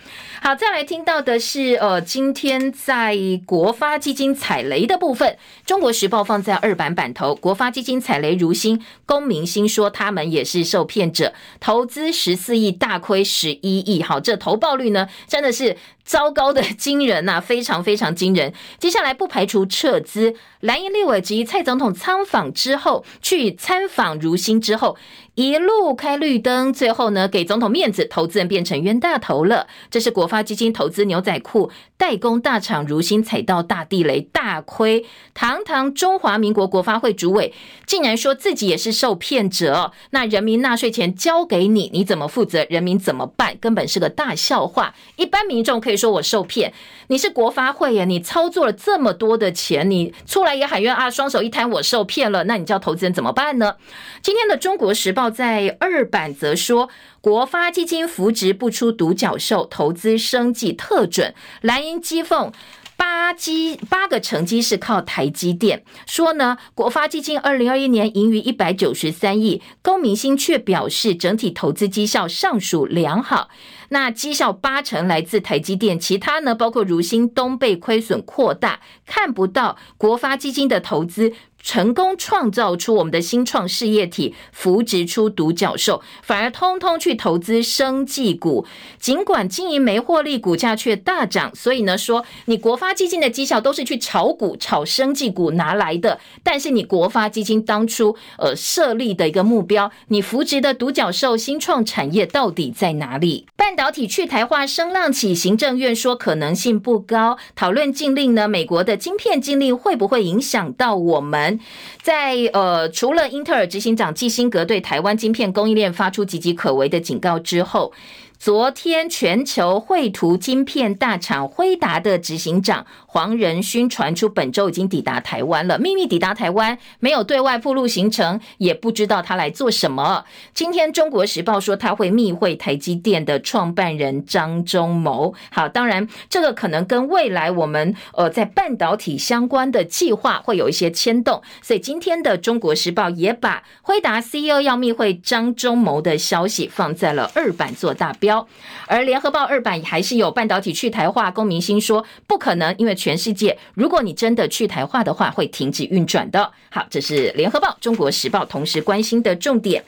[0.42, 5.29] 好，再来听到的是，呃，今天在国发基金踩雷的部分，
[5.64, 15.76] 《中国时报》放在二版版头，国发基金踩雷如新，公明星说他们也是受骗者，投资十四亿大亏十一亿，好，这投报率呢，真的是。
[16.05, 18.53] 糟糕的惊人呐、非常非常惊人。
[18.79, 20.35] 接下来不排除撤资。
[20.61, 24.97] 蓝营立委及蔡总统参访之后，去参访如新之后，
[25.35, 29.67] 一路开绿灯，最后呢给总统面子，投资人变成冤大头了。
[29.91, 35.07] 这是国发基金投资牛仔裤代工大厂如新踩到大地雷，大亏。
[35.33, 37.55] 堂堂中华民国国发会主委
[37.87, 42.67] 竟然说自己也是受骗者，那人民纳税钱交给你，你怎么负责？
[42.69, 43.57] 人民怎么办？
[43.59, 44.95] 根本是个大笑话。
[45.17, 46.72] 一般民众可可以说我受骗，
[47.09, 53.74] 你是国发会呀，你操作了这么多的钱，你出来也喊冤啊，双手一摊，我受骗了，那你叫投资人怎么办呢？
[54.22, 56.88] 今天的《中国时报》在二版则说，
[57.20, 62.53] 国发基金扶植不出独角兽，投资生计特准，蓝银讥讽。
[62.97, 73.49] 八基八个成绩是靠台积电说呢，国发基金二零二一年盈余一百九十三亿，龚明星却表示整体投资绩效尚属良好。
[73.91, 81.32] 那绩效八成来自台积电，其他呢包括如新、东被亏损扩大，看不到国发基金的投资。
[81.62, 88.64] 成功创造出我们的新创事业体，扶植出独角兽，反而通通去投资生技股。
[88.99, 91.55] 尽管经营没获利，股价却大涨。
[91.55, 96.18] 所以呢，说你国发基金的绩效都是去炒股、炒生技股拿来的。
[96.43, 103.47] 但是你国发基金当初呃设立的一个目标，你扶植的独角兽新创产业到底在哪里？
[103.55, 107.39] 半导体去台化声浪起，行政院说可能性不高。
[107.57, 111.59] 讨论禁令呢，美国的晶片禁令会不会影响到我们？
[112.03, 117.95] 在呃，除了英特尔执行长基辛格对台湾晶片供应链发出岌岌可危的警告之后。
[118.39, 130.24] 昨天，全球绘图晶片大厂辉达的执行长黄仁勋传出，本周已经抵达台湾了，秘密抵达台湾，没有对外披露行程，也不知道他来做什么。
[130.55, 135.35] 今天，《中国时报》说他会密会台积电的创办人张忠谋。
[135.51, 148.47] 好，当然，这个可能跟未来我们呃在半导体相关的计划会有一些牵动，所以今天的《中国时报》也把辉达 CEO 要密会张忠谋的消息放在了二版做大标。
[148.87, 156.53] 而联合报二版还是有半导体去台化，龚明鑫说不可能，因为全世界如果你真的去台化的话，会停止运转的。
[156.71, 159.85] 好，这是联合报、中国时报同时关心的重点。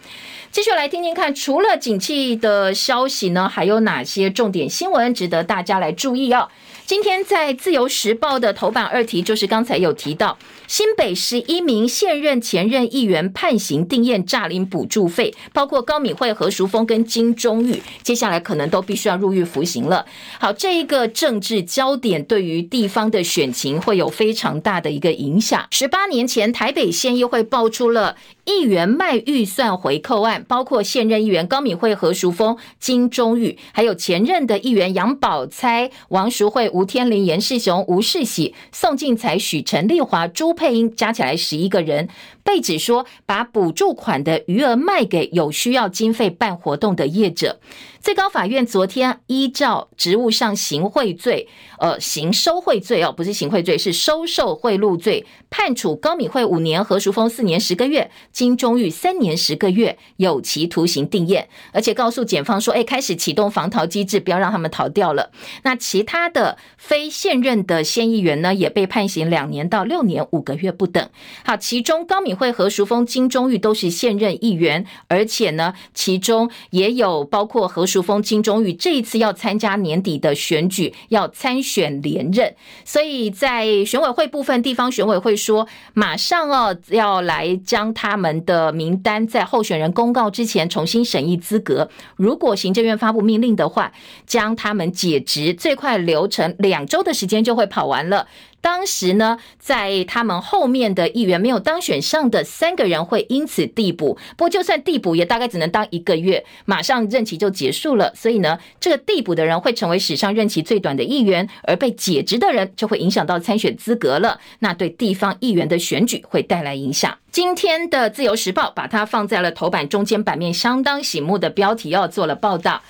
[0.52, 6.46] 继续来听听看，除了景气的消息呢，还有哪些重点新闻值得大家来注意哦？
[6.84, 10.36] 今天在自由时报的头版二题，就是刚才有提到
[10.72, 20.06] 新北市一名现任前任议员判刑定验诈领补助费，包括高敏慧、何淑峰跟金钟玉，接下来可能都必须要入狱服刑了。
[20.40, 25.66] 好，这一个政治焦点对于地方的选情会有非常大的一个影响。
[25.70, 28.16] 十八年前，台北县议会爆出了
[28.46, 36.70] 议员卖预算回扣案，包括现任议员高敏慧、何淑峰、金钟玉，还有前任的议员杨宝钗、王淑慧。
[36.72, 42.08] 吴天林、严世雄、吴世喜、宋进财、许陈丽华、朱配音，加起来十一个人。
[42.44, 47.60] 被指说把补助款的余额卖给有需要经费办活动的业者。
[48.00, 65.30] 最高法院昨天依照职务上行贿罪，呃，行收贿罪哦，不是行贿罪，是收受贿赂罪，判处高敏慧五年，何淑峰四年十个月，金钟玉三年十个月有期徒刑定谳，而且告诉检方说，哎，开始启动防逃机制，不要让他们逃掉了。
[65.62, 71.08] 那其他的非现任的县议员呢，也被判刑两年到六年五个月不等。
[71.44, 72.31] 好，其中高敏。
[72.34, 82.54] 会何淑峰、金钟玉都是现任议员，而且呢，其中也有包括何淑峰、金钟玉这一次要参加年底的选举，要参选连任。
[82.84, 91.88] 所以在选委会部分，地方选委会说，马上哦要来将他们的名单在候选人公告之前重新审议资格。
[92.16, 93.92] 如果行政院发布命令的话，
[94.26, 98.26] 将他们解职，最快流程两周的时间就会跑完了。
[98.62, 108.14] 当时呢，在他们后面的议员没有当选上的三个人会因此递补，不过就算递补，也大概只能当一个月，马上任期就结束了。
[108.14, 114.38] 所以呢，这个递补的人会成为史上任期最短的议员，而被解职的人就会影响到参选资格了。
[114.60, 117.18] 那对地方议员的选举会带来影响。
[117.32, 122.82] 今天的自由时报把它放在了头版中间版面，相当醒目的标题要做了报道。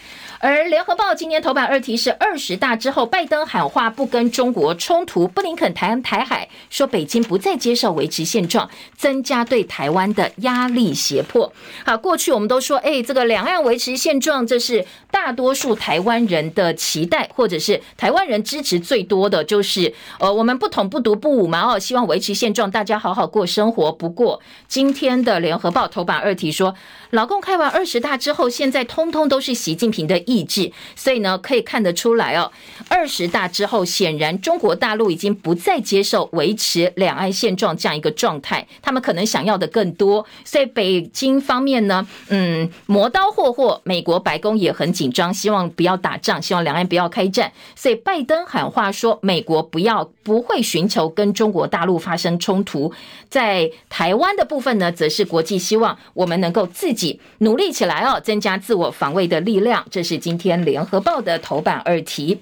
[0.43, 11.53] 而联合报今年头版二题是二十大之后，拜登喊话不跟中国冲突，布林肯谈台海，说北京不再接受维持现状，增加对台湾的压力胁迫。
[11.87, 23.93] 好，过去我们都说，哎，这个两岸维持现状，这是大多数台湾人的期待，或者是台湾人支持最多的就是，呃，我们不统不独不武嘛，哦，希望维持现状，大家好好过生活。
[23.93, 26.75] 不过今天的联合报头版二题说，
[27.11, 32.51] 老共开完二十大之后，现在通通都是习近平的意志，所以呢，可以看得出来哦，
[32.89, 52.93] 二十大之后，显然中国大陆已经不再接受维持两岸现状这样一个状态，他们可能想要的更多，所以北京方面呢，嗯，磨刀霍霍，美国白宫也很紧紧张，希望不要打仗，希望两岸不要开战，所以拜登喊话说，美国不要不会寻求跟中国大陆发生冲突，
[53.29, 57.19] 在台湾的部分呢，则是国际希望我们能够自己。
[57.39, 59.85] 努力起来哦，增加自我防卫的力量。
[59.91, 62.39] 这是今天联合报的头版二题。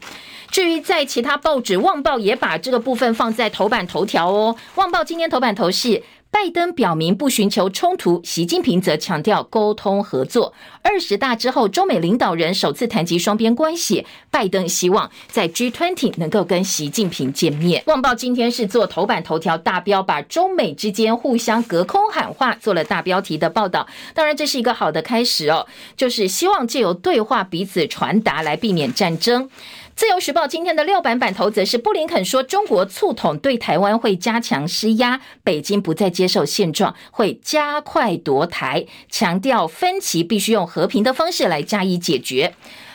[0.50, 4.54] 至于在其他报纸，《旺报》也把这个部分放在头版头条哦。
[4.78, 6.02] 《旺报》今天头版头是。
[6.32, 10.54] 拜登表明不寻求冲突，习近平则强调沟通合作。
[10.80, 14.06] 二十大之后，中美领导人首次谈及双边关系。
[14.30, 17.82] 拜登希望在 G20 能够跟习近平见面。
[17.86, 23.88] 旺报今天是做头版头条大标，把中美之间互相隔空喊话做了大标题的报道。
[24.14, 25.66] 当然，这是一个好的开始哦，
[25.96, 29.50] 就是希望借由对话彼此传达，来避免战争。
[29.96, 42.54] 自由时报今天的六版版头则是布林肯说，中国促统对台湾会加强施压，北京不再接受现状，会加快夺台，强调分歧必须用和平的方式来加以解决。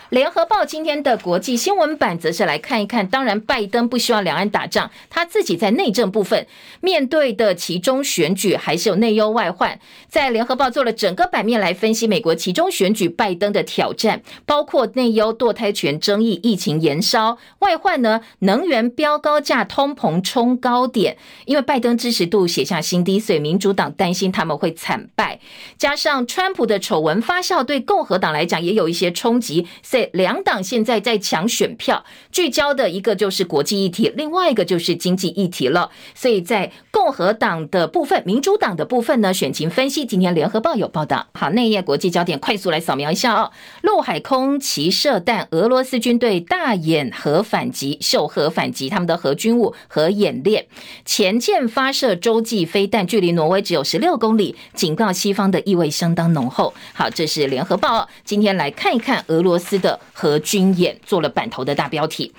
[0.09, 6.45] 联合报今天的国际新闻版则是来看一看，当然拜登不希望两岸打仗，他自己在内政部分
[6.79, 9.79] 面对的其中选举还是有内忧外患。
[10.07, 25.39] 在联合报做了整个版面来分析美国其中选举拜登的挑战，包括内忧堕胎权争议、疫情延烧，外患呢，能源飙高价、通膨冲高点，因为拜登支持度写下新低，所以民主党担心他们会惨败，
[25.77, 29.65] 加上川普的丑闻发酵，对共和党来讲也有一些冲击。
[29.95, 35.89] 对两党现在在抢选票，聚焦的一个就是国际议题，另外一个就是经济议题了。
[36.13, 41.27] 所以在共和党的部分、民主党的部分呢，选情分析，今天联合报有报道。
[41.33, 43.53] 好，内页国际焦点快速来扫描一下哦。
[43.83, 50.65] 陆海空齐射弹，俄罗斯军队大演核反击、秀核反击，他们的核军务和演练，
[51.05, 56.73] 前舰发射洲际飞弹，距离挪威只有十六公里，警告西方的意味相当浓厚。
[56.93, 62.33] 好，这是联合报，今天来看一看俄罗斯的核军演做了版头的大标题。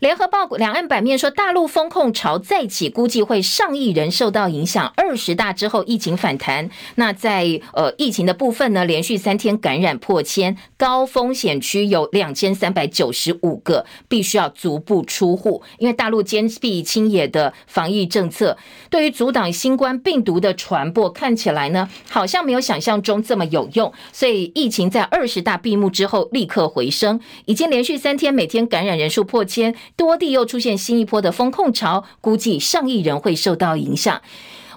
[0.00, 4.92] 联合报两岸版面说，大陆封控潮再起，估计会上亿人受到影响。
[4.96, 6.70] 二十大之后，疫情反弹。
[6.94, 15.64] 那在呃疫情的部分呢，连续三天感染破千，高风险区有两千三百九十五个，必须要足不出户。
[15.78, 18.56] 因为大陆坚壁清野的防疫政策，
[18.88, 23.92] 对于阻挡新冠病毒的传播，看起来呢好像没有想象中这么有用。
[24.12, 29.74] 所以疫情在二十大闭幕之后立刻回升，已经连续三天每天感染人数破千。
[29.96, 34.20] 多地又出现新一波的风控潮，估计上亿人会受到影响。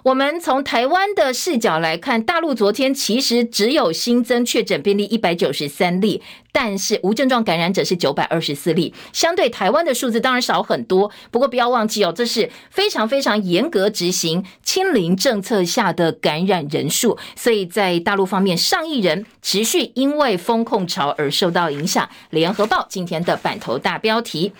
[0.04, 11.12] 我们从台湾的视角来看，大陆昨天其实只有新增确诊病例一百九十三例，但是无症状感染者是九百二十四例，相对台湾的数字当然少很多。
[11.30, 22.10] 不过不要忘记哦，这是非常非常严格执行清零政策下的感染人数，所以在大陆方面，上亿人持续因为风控潮而受到影响。
[22.32, 24.52] 联合报今天的版头大标题。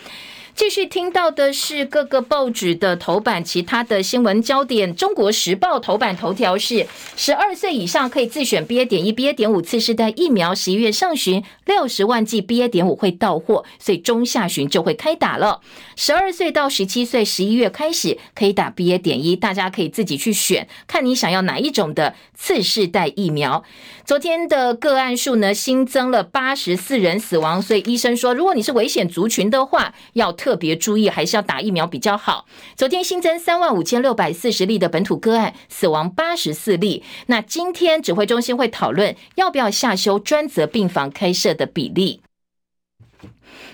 [0.62, 4.96] 继续听到的是各个报纸的头版，其他的新闻焦点。
[4.96, 6.86] 中国时报头版头条是：
[7.18, 8.86] 十二岁以上可以自选 BA.
[8.86, 9.34] 点一、BA.
[9.34, 12.68] 点五次世代疫苗，十一月上旬六十万剂 BA.
[12.68, 15.62] 点五会到货，所以中下旬就会开打了。
[15.96, 19.00] 十二岁到十七岁，十一月开始可以打 BA.
[19.00, 23.64] 点一，大家可以自己去选，看你想要哪一种的次世代疫苗。
[24.06, 32.46] 昨天的个案数呢，新增了八十四人死亡，所以医生说，如果你是危险族群的话，要特特别注意，还是要打疫苗比较好。
[32.76, 37.06] 昨天新增三万五千六百四十例的本土个案，死亡八十四例。
[37.28, 42.20] 那今天指挥中心会讨论要不要下修专责病房开设的比例。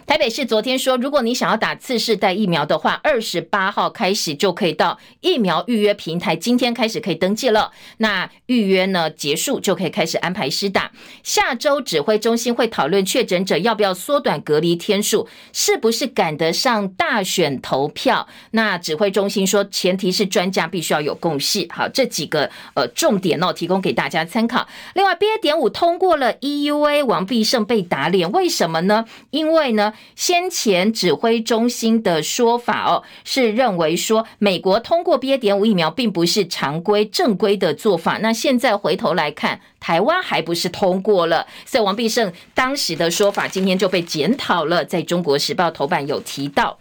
[0.08, 7.74] 台北市昨天说，如果你想要打次世代疫苗的话，二十八号开始就可以到疫苗预约平台，今天开始可以登记了。
[7.98, 10.90] 那预约呢结束就可以开始安排施打。
[11.24, 18.26] 下周指挥中心会讨论确诊者要不要缩短隔离天数，是不是赶得上大选投票？
[18.52, 21.68] 那指挥中心说，前提是专家必须要有共识。
[21.70, 24.66] 好，这几个呃重点哦，提供给大家参考。
[24.94, 25.42] 另外，BA.
[25.42, 29.04] 点五通过了 EUA，王必胜被打脸，为什么呢？
[29.32, 29.94] 因为呢。
[30.16, 35.38] 先前指挥中心的说法哦，是认为说美国通过 BA.
[35.38, 38.18] 点五疫苗并不是常规正规的做法。
[38.18, 46.78] 那现在回头来看，台湾还不是通过了，所以王必胜当时的说法今天就被检讨了，在中国时报头版有提到。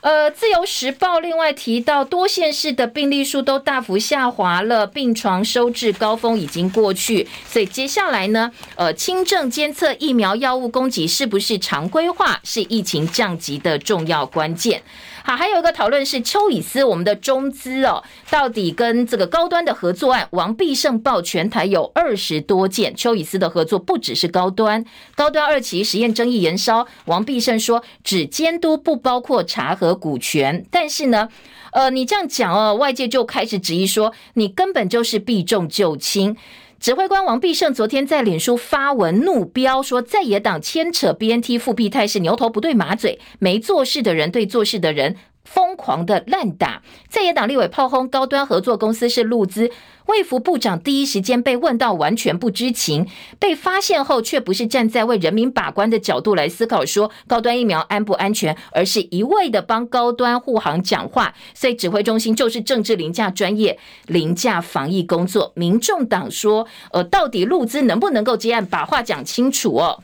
[0.00, 14.82] 呃，自由时报另外提到，多县市的病例数都大幅下滑了，病床收治高峰已经过去，所以接下来呢，呃，轻症监测疫苗药物供给是不是常规化，是疫情降级的重要关键。
[15.28, 24.82] 好，还有一个讨论是邱以斯，我们的中资哦，到底跟这个高端的合作案，王必胜报全台有二十多件，邱以斯的合作不只是高端，
[25.14, 31.28] 高端二期实验争议延烧，王必胜说只监督不包括查核股权，但是呢，
[31.72, 36.34] 呃，你这样讲哦，外界就开始质疑说你根本就是避重就轻。
[36.80, 45.16] 指挥官王必胜昨天在脸书发文怒飙说，在野党牵扯 BNT 复辟态势牛头不对马嘴，没做事的人对做事的人
[45.48, 46.82] 疯狂的烂打。
[47.08, 49.70] 在野党立委炮轰高端合作公司是陆资。
[50.06, 53.06] 卫福部长第一时间被问到，完全不知情。
[53.38, 61.34] 被发现后，却不是站在为人民把关的角度来思考，说高端疫苗安不安全，而是一味的帮高端护航讲话。
[61.52, 65.52] 所以指挥中心就是政治凌驾专业，凌驾防疫工作。
[65.54, 70.02] 民众党说，呃，到底路资能不能够接案，把话讲清楚哦。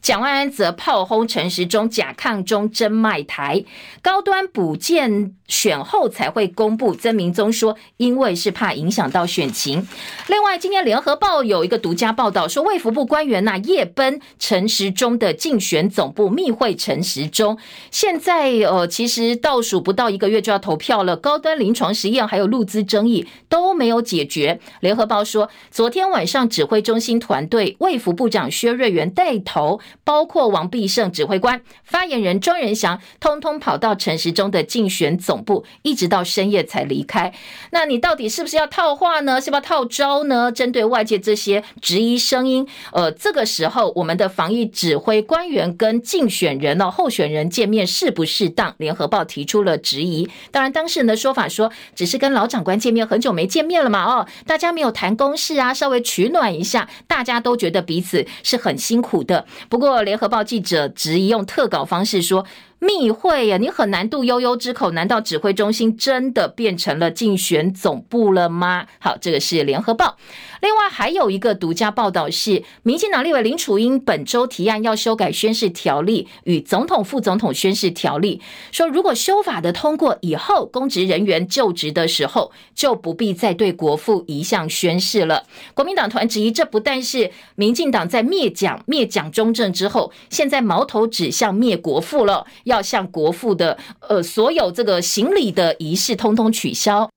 [0.00, 3.64] 蒋万安则炮轰陈时中假抗中真卖台，
[4.00, 6.94] 高端补件选后才会公布。
[6.94, 9.86] 曾明宗说，因为是怕影响到选情。
[10.28, 17.58] 另外，今天联合报有一个独家报道说，卫福部官员呐夜奔陈时中的竞选总部密会陈时中。
[17.90, 24.60] 现在呃，其实倒数不到一个月就要投票了，高端临床实验还有陆资争议都没有解决。
[24.80, 29.80] 联合报说，昨天晚上指挥中心团队卫福部长薛瑞元带带头。
[30.04, 37.32] 包括王必胜指挥官、发言人庄人祥，通通跑到陈时中的竞选总部，一直到深夜才离开。
[37.70, 39.40] 那你到底是不是要套话呢？
[39.40, 40.50] 是不套招呢？
[40.50, 48.74] 针对外界这些质疑声音，呃，这个时候我们的防疫指挥官员跟竞选人哦，候选人见面适不适当？
[48.78, 50.28] 联合报提出了质疑。
[50.50, 59.44] 当然，当事人的说法说，只是跟老长官见面，很久没见面了嘛，哦，大家没有谈公事啊，稍微取暖一下，大家都觉得彼此是很辛苦的。
[59.68, 62.44] 不过，联合报记者质疑用特稿方式说。
[62.80, 68.86] 密会呀，你很难度悠悠之口，难道指挥中心真的变成了竞选总部了吗？
[68.98, 70.16] 好，这个是联合报。
[70.62, 78.40] 另外还有一个独家报道是，民进党立委林楚英本周提案要修改宣誓条例与总统、副总统宣誓条例，
[78.72, 85.44] 说如果修法的通过以后，公职人员就职的时候就不必再对国父遗像宣誓了。
[85.74, 92.46] 国民党团质疑，这不但是民进党在灭蒋、灭蒋中正之后，现在矛头指向灭国父了。
[92.70, 93.76] 要向国父的
[94.08, 97.10] 呃所有这个行礼的仪式通通取消。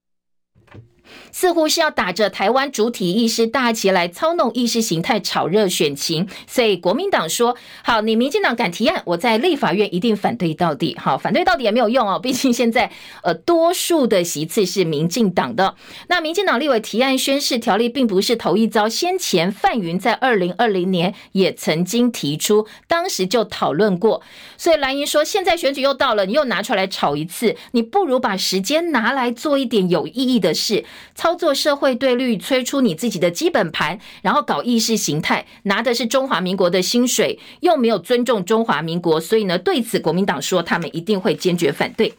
[1.34, 6.30] 似乎是要打着台湾主体意识大旗来操弄意识形态，炒热选情。
[6.48, 10.96] 所以国民党说：“好，你民进党敢提案，我在立法院一定反对到底。
[10.98, 12.92] 好，反对到底也没有用哦，毕竟现在
[13.24, 15.76] 呃多数的席次是民进党的。
[16.08, 24.22] 那民进党立委提案宣誓条例并不是头一遭，先前范云在二零二零年也曾经提出，当时就讨论过。
[24.56, 30.86] 所以蓝营说，现在选举又到了，你又拿出来炒一次，你不如把时间拿来做一点有意义的事。”
[31.24, 42.14] 操作社会对立，催出你自己的基本盘，然后搞意识形态，拿的是中华民国的薪水，又没有尊重中华民国，所以呢，对此国民党说他们一定会坚决反对。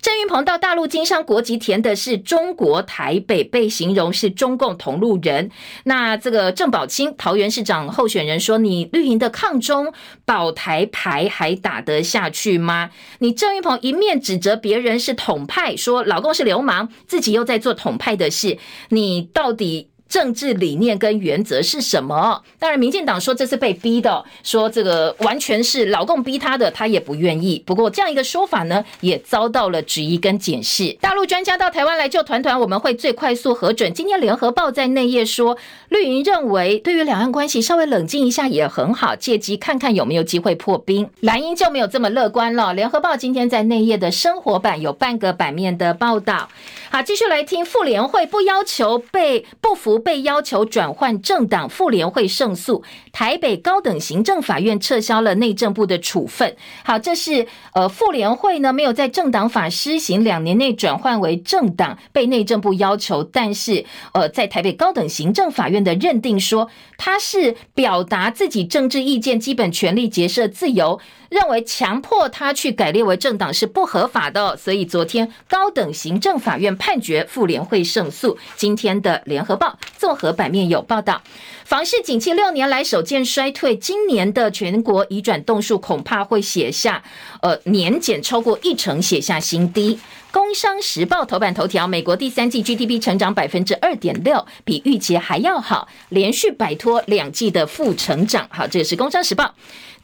[0.00, 5.50] 郑云鹏到大陆经商，国籍填的是中国台北，被形容是中共同路人。
[5.84, 9.92] 那这个郑宝清桃园市长候选人说：“你绿营的抗中
[10.24, 12.90] 保台牌还打得下去吗？”
[13.20, 18.45] 你郑云鹏一面指责别人是统派，说老公是流氓，自己又在做统派的事，
[18.90, 19.90] 你到底？
[20.08, 22.42] 政治理念跟原则是什么？
[22.58, 27.62] 当然，民进党说这是被逼的，说这个完全是老共逼他的，他也不愿意。
[27.66, 30.96] 不过这样一个说法呢，也遭到了质疑跟检视。
[31.00, 33.92] 大陆专家到台湾来就团团，我们会最快速核准。
[33.92, 35.56] 今天联合报在内页说，
[35.88, 41.10] 绿营认为对于两岸关系稍微冷静一下也很好，借机看看有没有机会破冰。
[41.20, 42.72] 蓝营就没有这么乐观了。
[42.72, 46.48] 联合报今天在内页的生活版有半个版面的报道。
[46.90, 49.95] 好，继续来听妇联会不要求被不服。
[49.98, 52.82] 被要求转换政党，妇联会胜诉，
[53.12, 56.56] 台北高等行政法院撤销了内政部的处分。
[56.84, 71.00] 好，这是呃妇联会呢没有在政党法施行两年内转换为政党，被内政部要求，但是呃在台北高等行政法院的认定说，他是表达自己政治意见基本权利结社自由。
[71.28, 78.38] 认为强迫他去改列为政党是不合法的，所以昨天高等行政法院判决妇联会胜诉。
[78.56, 81.22] 今天的联合报综合版面有报道，
[81.64, 87.02] 房市景气六年来首见衰退，今年的全国移转栋数恐怕会写下
[87.42, 89.98] 呃年减超过一成，写下新低。
[90.32, 98.46] 工商时报头版头条：美国第三季 GDP 成长百分之二点六，比预期还要好，连续摆脱两季的负成长。
[98.50, 99.54] 好，这是工商时报。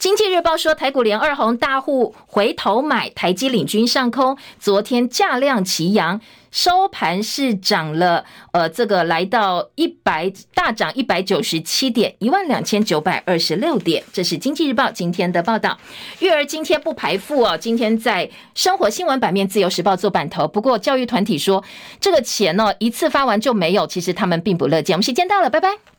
[0.03, 4.37] 经济日报说，台股连二红，大户回头买，台积领军上空。
[4.59, 14.03] 昨天价量齐扬，收盘是涨了，呃，这个来到一百大涨一百九十七点，一万两千九百二十六点。
[14.13, 15.79] 这是经济日报今天的报道。
[16.19, 20.49] 育儿津贴不排富哦，今天在生活新闻版面，自由时报做版头。
[20.49, 21.63] 不过教育团体说，
[22.01, 24.97] 这个钱呢、一次发完就没有，其实他们并不乐见。
[24.97, 25.91] 我们时间到了，拜拜。